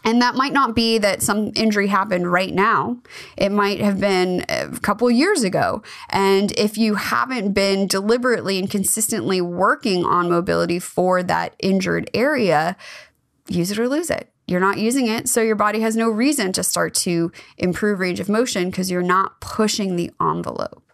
And 0.05 0.23
that 0.23 0.37
might 0.37 0.53
not 0.53 0.75
be 0.75 0.99
that 0.99 1.23
some 1.23 1.53
injury 1.55 1.89
happened 1.89 2.31
right 2.31 2.55
now. 2.55 2.99
It 3.37 3.51
might 3.51 3.81
have 3.81 4.01
been 4.01 4.45
a 4.49 4.69
couple 4.81 5.11
years 5.11 5.43
ago. 5.43 5.83
And 6.11 6.53
if 6.53 6.79
you 6.79 6.95
haven't 6.95 7.53
been 7.53 7.87
deliberately 7.87 8.59
and 8.59 8.71
consistently 8.71 9.41
working 9.41 10.05
on 10.05 10.31
mobility 10.31 10.79
for 10.79 11.23
that 11.25 11.55
injured 11.59 12.11
area, 12.15 12.77
use 13.49 13.71
it 13.71 13.79
or 13.79 13.89
lose 13.89 14.09
it. 14.09 14.33
You're 14.47 14.61
not 14.61 14.79
using 14.79 15.09
it, 15.09 15.29
so 15.29 15.43
your 15.43 15.57
body 15.57 15.81
has 15.81 15.95
no 15.95 16.09
reason 16.09 16.53
to 16.55 16.63
start 16.63 16.95
to 16.95 17.31
improve 17.59 17.99
range 17.99 18.19
of 18.19 18.31
motion 18.31 18.71
because 18.71 18.91
you're 18.91 19.03
not 19.03 19.43
pushing 19.43 19.97
the 19.97 20.11
envelope. 20.23 20.88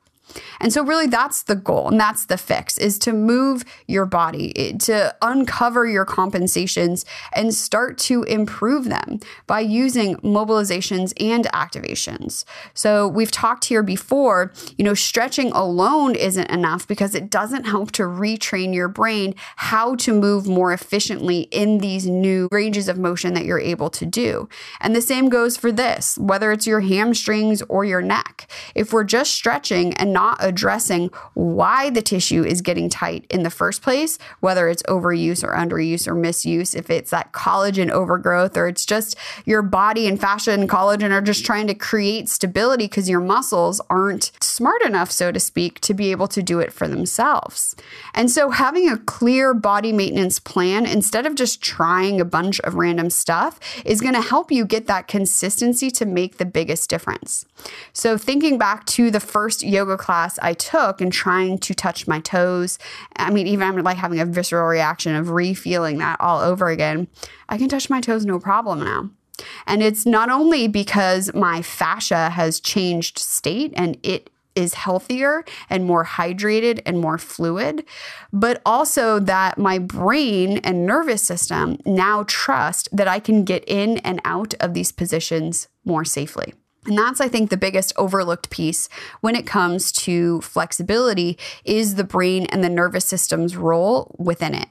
And 0.60 0.72
so 0.72 0.84
really 0.84 1.06
that's 1.06 1.42
the 1.42 1.56
goal 1.56 1.88
and 1.88 2.00
that's 2.00 2.26
the 2.26 2.38
fix 2.38 2.78
is 2.78 2.98
to 3.00 3.12
move 3.12 3.64
your 3.86 4.06
body, 4.06 4.74
to 4.80 5.14
uncover 5.22 5.86
your 5.86 6.04
compensations 6.04 7.04
and 7.34 7.54
start 7.54 7.98
to 7.98 8.22
improve 8.24 8.86
them 8.86 9.20
by 9.46 9.60
using 9.60 10.16
mobilizations 10.16 11.12
and 11.20 11.46
activations. 11.46 12.44
So 12.74 13.06
we've 13.06 13.30
talked 13.30 13.66
here 13.66 13.82
before, 13.82 14.52
you 14.76 14.84
know, 14.84 14.94
stretching 14.94 15.52
alone 15.52 16.14
isn't 16.14 16.50
enough 16.50 16.86
because 16.86 17.14
it 17.14 17.30
doesn't 17.30 17.64
help 17.64 17.92
to 17.92 18.02
retrain 18.02 18.74
your 18.74 18.88
brain 18.88 19.34
how 19.56 19.94
to 19.96 20.12
move 20.12 20.46
more 20.46 20.72
efficiently 20.72 21.42
in 21.50 21.78
these 21.78 22.06
new 22.06 22.48
ranges 22.50 22.88
of 22.88 22.98
motion 22.98 23.34
that 23.34 23.44
you're 23.44 23.60
able 23.60 23.90
to 23.90 24.06
do. 24.06 24.48
And 24.80 24.94
the 24.94 25.02
same 25.02 25.28
goes 25.28 25.56
for 25.56 25.70
this, 25.70 26.16
whether 26.18 26.52
it's 26.52 26.66
your 26.66 26.80
hamstrings 26.80 27.62
or 27.68 27.84
your 27.84 28.02
neck. 28.02 28.50
If 28.74 28.92
we're 28.92 29.04
just 29.04 29.34
stretching 29.34 29.94
and 29.94 30.12
not 30.12 30.23
addressing 30.40 31.10
why 31.34 31.90
the 31.90 32.02
tissue 32.02 32.44
is 32.44 32.62
getting 32.62 32.88
tight 32.88 33.26
in 33.30 33.42
the 33.42 33.50
first 33.50 33.82
place, 33.82 34.18
whether 34.40 34.68
it's 34.68 34.82
overuse 34.84 35.44
or 35.44 35.54
underuse 35.54 36.06
or 36.06 36.14
misuse, 36.14 36.74
if 36.74 36.90
it's 36.90 37.10
that 37.10 37.32
collagen 37.32 37.90
overgrowth 37.90 38.56
or 38.56 38.66
it's 38.66 38.86
just 38.86 39.16
your 39.44 39.62
body 39.62 40.06
and 40.06 40.20
fascia 40.20 40.52
and 40.52 40.68
collagen 40.68 41.10
are 41.10 41.20
just 41.20 41.44
trying 41.44 41.66
to 41.66 41.74
create 41.74 42.28
stability 42.28 42.84
because 42.84 43.08
your 43.08 43.20
muscles 43.20 43.80
aren't 43.90 44.32
smart 44.40 44.82
enough, 44.82 45.10
so 45.10 45.30
to 45.30 45.40
speak, 45.40 45.80
to 45.80 45.94
be 45.94 46.10
able 46.10 46.28
to 46.28 46.42
do 46.42 46.60
it 46.60 46.72
for 46.72 46.88
themselves. 46.88 47.76
And 48.14 48.30
so 48.30 48.50
having 48.50 48.88
a 48.88 48.98
clear 48.98 49.54
body 49.54 49.92
maintenance 49.92 50.38
plan 50.38 50.86
instead 50.86 51.26
of 51.26 51.34
just 51.34 51.60
trying 51.60 52.20
a 52.20 52.24
bunch 52.24 52.60
of 52.60 52.74
random 52.74 53.10
stuff 53.10 53.60
is 53.84 54.00
going 54.00 54.14
to 54.14 54.22
help 54.22 54.50
you 54.50 54.64
get 54.64 54.86
that 54.86 55.08
consistency 55.08 55.90
to 55.90 56.06
make 56.06 56.38
the 56.38 56.44
biggest 56.44 56.88
difference. 56.88 57.46
So 57.92 58.16
thinking 58.16 58.58
back 58.58 58.84
to 58.86 59.10
the 59.10 59.20
first 59.20 59.62
yoga 59.62 59.96
class 59.96 60.13
I 60.40 60.54
took 60.54 61.00
and 61.00 61.12
trying 61.12 61.58
to 61.58 61.74
touch 61.74 62.06
my 62.06 62.20
toes. 62.20 62.78
I 63.16 63.30
mean, 63.30 63.46
even 63.46 63.66
I'm 63.66 63.76
like 63.82 63.96
having 63.96 64.20
a 64.20 64.26
visceral 64.26 64.66
reaction 64.66 65.14
of 65.14 65.30
re-feeling 65.30 65.98
that 65.98 66.20
all 66.20 66.40
over 66.40 66.68
again. 66.68 67.08
I 67.48 67.58
can 67.58 67.68
touch 67.68 67.90
my 67.90 68.00
toes 68.00 68.24
no 68.24 68.38
problem 68.38 68.80
now. 68.80 69.10
And 69.66 69.82
it's 69.82 70.06
not 70.06 70.30
only 70.30 70.68
because 70.68 71.34
my 71.34 71.62
fascia 71.62 72.30
has 72.30 72.60
changed 72.60 73.18
state 73.18 73.72
and 73.76 73.98
it 74.02 74.30
is 74.54 74.74
healthier 74.74 75.44
and 75.68 75.84
more 75.84 76.04
hydrated 76.04 76.80
and 76.86 77.00
more 77.00 77.18
fluid, 77.18 77.84
but 78.32 78.62
also 78.64 79.18
that 79.18 79.58
my 79.58 79.78
brain 79.78 80.58
and 80.58 80.86
nervous 80.86 81.22
system 81.22 81.76
now 81.84 82.24
trust 82.28 82.88
that 82.92 83.08
I 83.08 83.18
can 83.18 83.44
get 83.44 83.64
in 83.66 83.98
and 83.98 84.20
out 84.24 84.54
of 84.60 84.74
these 84.74 84.92
positions 84.92 85.68
more 85.84 86.04
safely. 86.04 86.54
And 86.86 86.98
that's, 86.98 87.20
I 87.20 87.28
think, 87.28 87.50
the 87.50 87.56
biggest 87.56 87.92
overlooked 87.96 88.50
piece 88.50 88.88
when 89.20 89.36
it 89.36 89.46
comes 89.46 89.90
to 89.92 90.40
flexibility 90.42 91.38
is 91.64 91.94
the 91.94 92.04
brain 92.04 92.46
and 92.46 92.62
the 92.62 92.68
nervous 92.68 93.06
system's 93.06 93.56
role 93.56 94.14
within 94.18 94.54
it. 94.54 94.68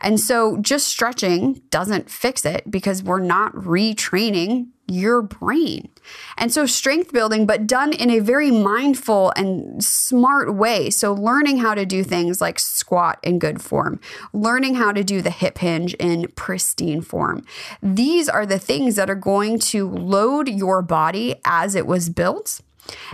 And 0.00 0.18
so 0.18 0.56
just 0.58 0.88
stretching 0.88 1.62
doesn't 1.70 2.10
fix 2.10 2.44
it 2.44 2.70
because 2.70 3.02
we're 3.02 3.20
not 3.20 3.54
retraining 3.54 4.68
your 4.90 5.22
brain. 5.22 5.88
And 6.36 6.52
so, 6.52 6.66
strength 6.66 7.12
building, 7.12 7.46
but 7.46 7.66
done 7.66 7.92
in 7.92 8.10
a 8.10 8.18
very 8.18 8.50
mindful 8.50 9.32
and 9.36 9.82
smart 9.82 10.54
way. 10.54 10.90
So, 10.90 11.12
learning 11.12 11.58
how 11.58 11.74
to 11.74 11.86
do 11.86 12.02
things 12.02 12.40
like 12.40 12.58
squat 12.58 13.18
in 13.22 13.38
good 13.38 13.62
form, 13.62 14.00
learning 14.32 14.74
how 14.74 14.92
to 14.92 15.04
do 15.04 15.22
the 15.22 15.30
hip 15.30 15.58
hinge 15.58 15.94
in 15.94 16.26
pristine 16.34 17.02
form. 17.02 17.44
These 17.82 18.28
are 18.28 18.44
the 18.44 18.58
things 18.58 18.96
that 18.96 19.08
are 19.08 19.14
going 19.14 19.60
to 19.60 19.88
load 19.88 20.48
your 20.48 20.82
body 20.82 21.36
as 21.44 21.74
it 21.74 21.86
was 21.86 22.10
built 22.10 22.60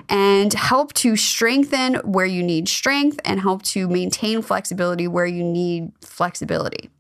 and 0.09 0.53
help 0.53 0.93
to 0.95 1.17
strengthen 1.17 1.97
where 1.97 2.27
you 2.27 2.43
need 2.43 2.69
strength 2.69 3.21
and 3.25 3.41
help 3.41 3.63
to 3.63 3.89
maintain 3.89 4.43
flexibility 4.43 5.09
where 5.09 5.27
you 5.27 5.43
need 5.43 5.93
flexibility. 6.01 6.91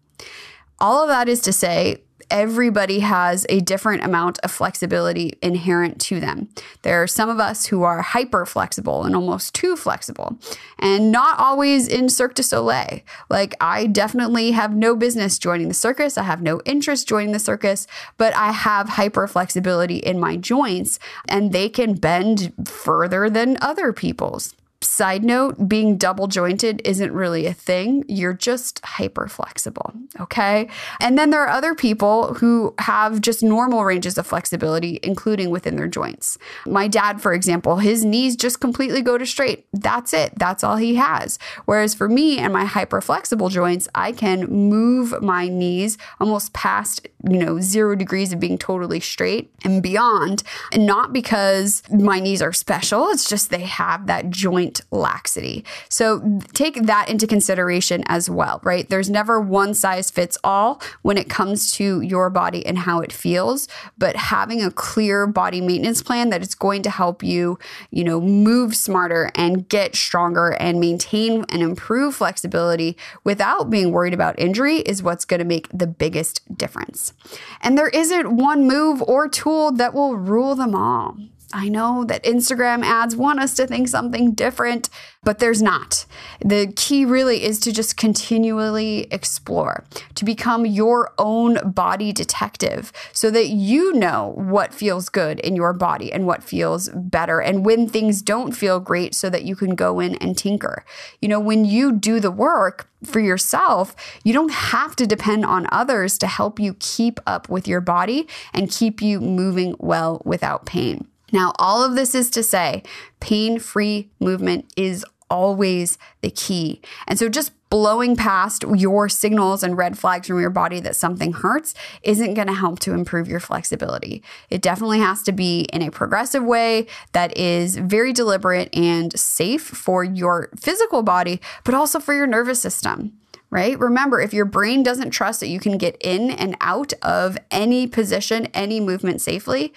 All 0.78 1.02
of 1.02 1.08
that 1.08 1.28
is 1.28 1.40
to 1.42 1.52
say, 1.52 2.02
everybody 2.30 3.00
has 3.00 3.47
a 3.49 3.61
different 3.61 4.04
amount 4.04 4.38
of 4.40 4.50
flexibility 4.50 5.38
inherent 5.42 6.00
to 6.02 6.21
them. 6.21 6.49
There 6.83 7.02
are 7.02 7.06
some 7.06 7.28
of 7.28 7.40
us 7.40 7.66
who 7.66 7.83
are 7.83 8.02
hyper 8.02 8.47
flexible 8.47 9.04
and 9.04 9.14
almost 9.14 9.54
too 9.54 9.76
flexible, 9.76 10.38
and 10.78 11.12
not 11.12 11.38
always 11.38 11.88
in 11.88 12.09
Cirque 12.09 12.35
du 12.35 12.42
Soleil. 12.42 13.00
Like, 13.28 13.54
I 13.61 13.87
definitely 13.87 14.52
have 14.52 14.75
no 14.75 14.97
business 14.97 15.38
joining 15.38 15.68
the 15.68 15.75
circus. 15.75 16.18
I 16.18 16.25
have 16.25 16.42
no 16.42 16.61
interest 16.64 17.09
joining 17.09 17.33
the 17.33 17.38
circus, 17.38 17.87
but 18.16 18.35
I 18.35 18.52
have 18.52 18.90
hyper 18.90 19.26
flexibility 19.26 19.97
in 19.97 20.18
my 20.18 20.37
joints, 20.37 20.99
and 21.28 21.52
they 21.52 21.68
can 21.68 21.95
bend 21.95 22.52
further 22.66 23.30
than 23.30 23.59
other 23.61 23.92
people's. 23.92 24.54
Side 24.83 25.25
note, 25.25 25.68
being 25.68 25.97
double 25.97 26.26
jointed 26.26 26.83
isn't 26.85 27.12
really 27.12 27.47
a 27.47 27.54
thing. 27.54 28.04
You're 28.09 28.35
just 28.35 28.85
hyper 28.85 29.26
flexible. 29.26 29.92
Okay. 30.21 30.68
And 31.00 31.16
then 31.16 31.30
there 31.30 31.42
are 31.42 31.49
other 31.49 31.75
people 31.75 32.35
who 32.35 32.75
have 32.80 33.23
just 33.23 33.42
normal 33.42 33.85
ranges 33.85 34.18
of 34.18 34.26
flexibility, 34.26 35.00
including 35.02 35.49
within 35.49 35.76
their 35.76 35.88
joints. 35.88 36.37
My 36.66 36.88
dad, 36.88 37.23
for 37.23 37.33
example, 37.33 37.76
his 37.76 38.04
knees 38.04 38.37
just 38.37 38.61
completely 38.61 39.00
go 39.00 39.16
to 39.16 39.25
straight. 39.25 39.66
That's 39.73 40.12
it. 40.12 40.38
That's 40.38 40.62
all 40.62 40.76
he 40.76 40.97
has. 40.97 41.38
Whereas 41.64 41.95
for 41.95 42.09
me 42.09 42.38
and 42.38 42.52
my 42.52 42.66
hyper 42.66 43.00
flexible 43.00 43.49
joints, 43.49 43.88
I 43.95 44.12
can 44.12 44.45
move 44.45 45.23
my 45.23 45.49
knees 45.49 45.97
almost 46.21 46.52
past, 46.52 47.09
you 47.25 47.38
know, 47.38 47.61
zero 47.61 47.97
degrees 47.97 48.33
of 48.33 48.40
being 48.40 48.59
totally 48.59 49.00
straight 49.00 49.50
and 49.64 49.83
beyond. 49.83 50.42
And 50.71 50.85
not 50.85 51.12
because 51.12 51.83
my 51.90 52.21
knees 52.21 52.42
are 52.42 52.52
special, 52.52 53.09
it's 53.09 53.28
just 53.28 53.50
they 53.50 53.62
have 53.62 54.06
that 54.06 54.28
joint 54.30 54.65
joint 54.66 54.80
laxity. 54.90 55.64
So 55.88 56.40
take 56.52 56.82
that 56.82 57.08
into 57.08 57.26
consideration 57.26 58.02
as 58.06 58.28
well, 58.28 58.61
right? 58.64 58.88
There's 58.88 59.11
never 59.11 59.40
one 59.40 59.75
size 59.75 60.11
fits 60.11 60.38
all 60.42 60.80
when 61.02 61.16
it 61.16 61.28
comes 61.28 61.73
to 61.73 62.00
your 62.00 62.30
body 62.30 62.64
and 62.66 62.78
how 62.78 63.00
it 63.00 63.12
feels, 63.12 63.68
but 63.99 64.16
having 64.16 64.62
a 64.62 64.70
clear 64.70 65.26
body 65.26 65.61
maintenance 65.61 66.02
plan 66.02 66.30
that 66.30 66.42
is 66.42 66.54
going 66.54 66.82
to 66.82 66.90
help 66.90 67.23
you, 67.23 67.58
you 67.90 68.04
know, 68.04 68.20
move 68.20 68.75
smarter 68.75 69.30
and 69.35 69.68
get 69.68 69.94
stronger 69.94 70.56
and 70.61 70.80
maintain 70.80 71.44
and 71.50 71.62
improve 71.62 72.16
flexibility 72.16 72.96
without 73.25 73.70
being 73.70 73.92
worried 73.92 74.14
about 74.14 74.38
injury 74.38 74.78
is 74.78 75.02
what's 75.02 75.25
going 75.25 75.38
to 75.38 75.44
make 75.44 75.68
the 75.73 75.87
biggest 75.87 76.40
difference. 76.56 77.12
And 77.61 77.76
there 77.76 77.88
isn't 77.88 78.37
one 78.37 78.66
move 78.66 79.02
or 79.02 79.28
tool 79.28 79.73
that 79.73 79.94
will 79.94 80.16
rule 80.16 80.54
them 80.54 80.75
all. 80.75 81.16
I 81.52 81.68
know 81.68 82.04
that 82.04 82.24
Instagram 82.24 82.82
ads 82.82 83.14
want 83.14 83.38
us 83.38 83.54
to 83.54 83.68
think 83.68 83.86
something 83.86 84.32
different, 84.32 84.88
but 85.22 85.38
there's 85.38 85.62
not. 85.62 86.04
The 86.44 86.72
key 86.74 87.04
really 87.04 87.44
is 87.44 87.60
to 87.60 87.72
just 87.72 87.96
continually 87.96 89.06
explore, 89.12 89.84
to 90.16 90.24
become 90.24 90.66
your 90.66 91.12
own 91.18 91.70
body 91.70 92.12
detective 92.12 92.92
so 93.12 93.30
that 93.30 93.48
you 93.48 93.92
know 93.92 94.32
what 94.36 94.74
feels 94.74 95.08
good 95.08 95.38
in 95.40 95.54
your 95.54 95.72
body 95.72 96.12
and 96.12 96.26
what 96.26 96.42
feels 96.42 96.88
better, 96.88 97.40
and 97.40 97.64
when 97.64 97.88
things 97.88 98.22
don't 98.22 98.52
feel 98.52 98.80
great, 98.80 99.14
so 99.14 99.30
that 99.30 99.44
you 99.44 99.54
can 99.54 99.76
go 99.76 100.00
in 100.00 100.16
and 100.16 100.36
tinker. 100.36 100.84
You 101.20 101.28
know, 101.28 101.40
when 101.40 101.64
you 101.64 101.92
do 101.92 102.18
the 102.20 102.30
work, 102.30 102.88
for 103.04 103.20
yourself, 103.20 103.94
you 104.24 104.32
don't 104.32 104.50
have 104.50 104.96
to 104.96 105.06
depend 105.06 105.44
on 105.44 105.68
others 105.70 106.18
to 106.18 106.26
help 106.26 106.58
you 106.58 106.74
keep 106.80 107.20
up 107.26 107.48
with 107.48 107.68
your 107.68 107.80
body 107.80 108.26
and 108.52 108.71
keep 108.71 109.00
you 109.00 109.21
moving 109.21 109.76
well 109.78 110.21
without 110.25 110.66
pain. 110.66 111.06
Now, 111.32 111.52
all 111.58 111.84
of 111.84 111.95
this 111.95 112.15
is 112.15 112.30
to 112.30 112.43
say 112.43 112.82
pain 113.21 113.58
free 113.58 114.10
movement 114.21 114.73
is 114.76 115.04
always 115.30 115.99
the 116.21 116.30
key. 116.30 116.80
And 117.06 117.19
so 117.19 117.28
just 117.28 117.52
blowing 117.69 118.15
past 118.15 118.65
your 118.76 119.08
signals 119.08 119.62
and 119.62 119.76
red 119.76 119.99
flags 119.99 120.28
from 120.28 120.41
your 120.41 120.50
body 120.50 120.78
that 120.80 120.95
something 120.95 121.32
hurts 121.32 121.75
isn't 122.02 122.34
going 122.34 122.47
to 122.47 122.54
help 122.54 122.78
to 122.78 122.93
improve 122.93 123.28
your 123.28 123.41
flexibility. 123.41 124.23
It 124.50 124.62
definitely 124.62 125.00
has 125.00 125.23
to 125.25 125.32
be 125.32 125.62
in 125.73 125.82
a 125.82 125.91
progressive 125.91 126.45
way 126.45 126.86
that 127.12 127.36
is 127.36 127.76
very 127.76 128.12
deliberate 128.12 128.75
and 128.75 129.19
safe 129.19 129.62
for 129.62 130.04
your 130.04 130.50
physical 130.56 131.02
body, 131.02 131.41
but 131.65 131.75
also 131.75 131.99
for 131.99 132.15
your 132.15 132.26
nervous 132.26 132.60
system 132.60 133.19
right? 133.49 133.78
Remember, 133.78 134.21
if 134.21 134.34
your 134.34 134.45
brain 134.45 134.82
doesn't 134.82 135.10
trust 135.10 135.39
that 135.39 135.47
you 135.47 135.60
can 135.60 135.78
get 135.78 135.97
in 136.00 136.30
and 136.32 136.56
out 136.60 136.93
of 137.00 137.39
any 137.50 137.86
position, 137.86 138.47
any 138.47 138.80
movement 138.80 139.21
safely, 139.21 139.73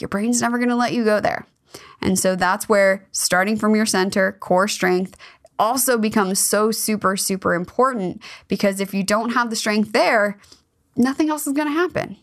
your 0.00 0.08
brain's 0.08 0.40
never 0.40 0.58
going 0.58 0.70
to 0.70 0.76
let 0.76 0.92
you 0.92 1.04
go 1.04 1.20
there. 1.20 1.46
And 2.00 2.18
so 2.18 2.34
that's 2.34 2.68
where 2.68 3.06
starting 3.12 3.56
from 3.56 3.76
your 3.76 3.86
center, 3.86 4.32
core 4.32 4.68
strength, 4.68 5.16
also 5.58 5.98
becomes 5.98 6.38
so 6.38 6.70
super, 6.70 7.16
super 7.16 7.54
important 7.54 8.22
because 8.48 8.80
if 8.80 8.94
you 8.94 9.04
don't 9.04 9.30
have 9.30 9.50
the 9.50 9.56
strength 9.56 9.92
there, 9.92 10.38
nothing 10.96 11.28
else 11.28 11.46
is 11.46 11.52
going 11.52 11.68
to 11.68 11.74
happen. 11.74 12.16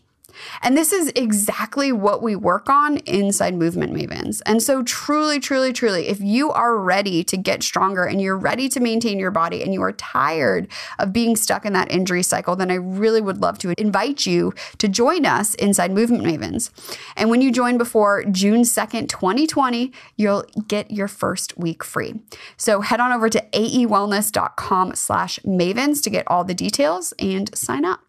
And 0.62 0.76
this 0.76 0.92
is 0.92 1.12
exactly 1.14 1.92
what 1.92 2.22
we 2.22 2.36
work 2.36 2.68
on 2.68 2.98
inside 2.98 3.54
Movement 3.54 3.92
Mavens. 3.92 4.40
And 4.46 4.62
so, 4.62 4.82
truly, 4.82 5.40
truly, 5.40 5.72
truly, 5.72 6.08
if 6.08 6.20
you 6.20 6.50
are 6.50 6.76
ready 6.76 7.24
to 7.24 7.36
get 7.36 7.62
stronger 7.62 8.04
and 8.04 8.20
you're 8.20 8.36
ready 8.36 8.68
to 8.70 8.80
maintain 8.80 9.18
your 9.18 9.30
body 9.30 9.62
and 9.62 9.72
you 9.72 9.82
are 9.82 9.92
tired 9.92 10.68
of 10.98 11.12
being 11.12 11.36
stuck 11.36 11.64
in 11.64 11.72
that 11.72 11.90
injury 11.90 12.22
cycle, 12.22 12.56
then 12.56 12.70
I 12.70 12.74
really 12.74 13.20
would 13.20 13.40
love 13.40 13.58
to 13.60 13.74
invite 13.78 14.26
you 14.26 14.52
to 14.78 14.88
join 14.88 15.26
us 15.26 15.54
inside 15.54 15.92
Movement 15.92 16.24
Mavens. 16.24 16.70
And 17.16 17.30
when 17.30 17.40
you 17.40 17.52
join 17.52 17.78
before 17.78 18.24
June 18.24 18.62
2nd, 18.62 19.08
2020, 19.08 19.92
you'll 20.16 20.44
get 20.66 20.90
your 20.90 21.08
first 21.08 21.56
week 21.58 21.84
free. 21.84 22.14
So 22.56 22.80
head 22.80 23.00
on 23.00 23.12
over 23.12 23.28
to 23.28 23.44
aewellness.com 23.52 24.94
slash 24.94 25.38
mavens 25.40 26.02
to 26.02 26.10
get 26.10 26.24
all 26.28 26.44
the 26.44 26.54
details 26.54 27.12
and 27.18 27.56
sign 27.56 27.84
up. 27.84 28.07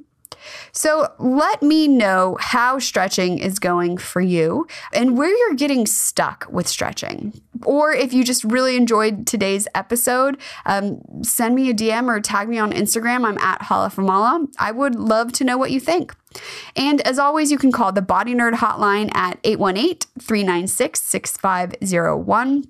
So 0.71 1.11
let 1.17 1.61
me 1.61 1.87
know 1.87 2.37
how 2.39 2.79
stretching 2.79 3.39
is 3.39 3.59
going 3.59 3.97
for 3.97 4.21
you 4.21 4.67
and 4.93 5.17
where 5.17 5.35
you're 5.35 5.55
getting 5.55 5.85
stuck 5.85 6.47
with 6.49 6.67
stretching. 6.67 7.41
Or 7.65 7.91
if 7.91 8.13
you 8.13 8.23
just 8.23 8.43
really 8.43 8.75
enjoyed 8.75 9.27
today's 9.27 9.67
episode, 9.75 10.37
um, 10.65 11.01
send 11.23 11.55
me 11.55 11.69
a 11.69 11.73
DM 11.73 12.07
or 12.07 12.21
tag 12.21 12.47
me 12.47 12.57
on 12.57 12.71
Instagram. 12.71 13.25
I'm 13.25 13.37
at 13.39 13.61
hollaformala. 13.61 14.47
I 14.57 14.71
would 14.71 14.95
love 14.95 15.33
to 15.33 15.43
know 15.43 15.57
what 15.57 15.71
you 15.71 15.79
think. 15.79 16.15
And 16.75 17.01
as 17.01 17.19
always, 17.19 17.51
you 17.51 17.57
can 17.57 17.71
call 17.71 17.91
the 17.91 18.01
Body 18.01 18.33
Nerd 18.33 18.53
hotline 18.53 19.13
at 19.15 19.39
818 19.43 19.97
396 20.19 21.01
6501. 21.01 22.67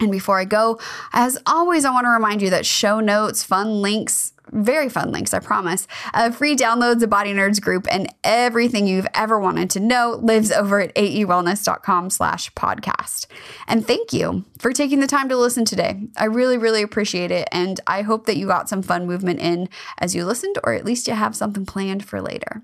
And 0.00 0.10
before 0.10 0.40
I 0.40 0.44
go, 0.44 0.80
as 1.12 1.38
always, 1.46 1.84
I 1.84 1.90
want 1.92 2.04
to 2.06 2.10
remind 2.10 2.42
you 2.42 2.50
that 2.50 2.66
show 2.66 2.98
notes, 2.98 3.44
fun 3.44 3.80
links, 3.80 4.33
very 4.54 4.88
fun 4.88 5.12
links, 5.12 5.34
I 5.34 5.40
promise. 5.40 5.86
Uh, 6.14 6.30
free 6.30 6.56
downloads, 6.56 7.02
a 7.02 7.06
Body 7.06 7.34
Nerds 7.34 7.60
group, 7.60 7.86
and 7.90 8.12
everything 8.22 8.86
you've 8.86 9.06
ever 9.14 9.38
wanted 9.38 9.70
to 9.70 9.80
know 9.80 10.18
lives 10.22 10.50
over 10.52 10.80
at 10.80 10.94
aewellness.com 10.94 12.10
slash 12.10 12.52
podcast. 12.54 13.26
And 13.66 13.86
thank 13.86 14.12
you 14.12 14.44
for 14.58 14.72
taking 14.72 15.00
the 15.00 15.06
time 15.06 15.28
to 15.28 15.36
listen 15.36 15.64
today. 15.64 16.08
I 16.16 16.26
really, 16.26 16.56
really 16.56 16.82
appreciate 16.82 17.30
it. 17.30 17.48
And 17.52 17.80
I 17.86 18.02
hope 18.02 18.26
that 18.26 18.36
you 18.36 18.46
got 18.46 18.68
some 18.68 18.82
fun 18.82 19.06
movement 19.06 19.40
in 19.40 19.68
as 19.98 20.14
you 20.14 20.24
listened, 20.24 20.56
or 20.64 20.72
at 20.72 20.84
least 20.84 21.08
you 21.08 21.14
have 21.14 21.36
something 21.36 21.66
planned 21.66 22.04
for 22.04 22.22
later. 22.22 22.62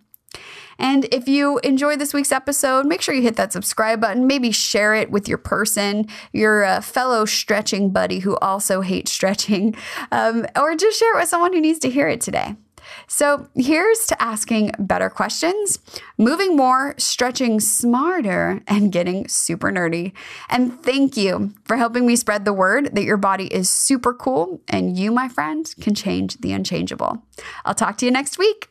And 0.81 1.07
if 1.13 1.29
you 1.29 1.59
enjoyed 1.59 1.99
this 1.99 2.15
week's 2.15 2.33
episode, 2.33 2.87
make 2.87 3.03
sure 3.03 3.15
you 3.15 3.23
hit 3.23 3.37
that 3.37 3.53
subscribe 3.53 4.01
button. 4.01 4.27
Maybe 4.27 4.51
share 4.51 4.95
it 4.95 5.11
with 5.11 5.29
your 5.29 5.39
person, 5.39 6.07
your 6.33 6.65
uh, 6.65 6.81
fellow 6.81 7.27
stretching 7.27 7.91
buddy 7.91 8.21
who 8.21 8.37
also 8.39 8.81
hates 8.81 9.13
stretching, 9.13 9.77
um, 10.13 10.47
or 10.57 10.75
just 10.75 10.99
share 10.99 11.15
it 11.15 11.21
with 11.21 11.29
someone 11.29 11.53
who 11.53 11.61
needs 11.61 11.79
to 11.81 11.91
hear 11.91 12.09
it 12.09 12.21
today. 12.21 12.57
So 13.07 13.49
here's 13.55 14.07
to 14.07 14.21
asking 14.21 14.73
better 14.79 15.11
questions, 15.11 15.79
moving 16.19 16.57
more, 16.57 16.95
stretching 16.99 17.61
smarter, 17.61 18.63
and 18.67 18.91
getting 18.91 19.29
super 19.29 19.71
nerdy. 19.71 20.13
And 20.49 20.83
thank 20.83 21.17
you 21.17 21.53
for 21.65 21.77
helping 21.77 22.07
me 22.07 22.17
spread 22.17 22.45
the 22.45 22.53
word 22.53 22.95
that 22.95 23.05
your 23.05 23.19
body 23.19 23.47
is 23.53 23.69
super 23.69 24.15
cool 24.15 24.63
and 24.67 24.97
you, 24.97 25.13
my 25.13 25.29
friend, 25.29 25.73
can 25.81 25.95
change 25.95 26.39
the 26.39 26.53
unchangeable. 26.53 27.23
I'll 27.65 27.75
talk 27.75 27.99
to 27.99 28.07
you 28.07 28.11
next 28.11 28.39
week. 28.39 28.71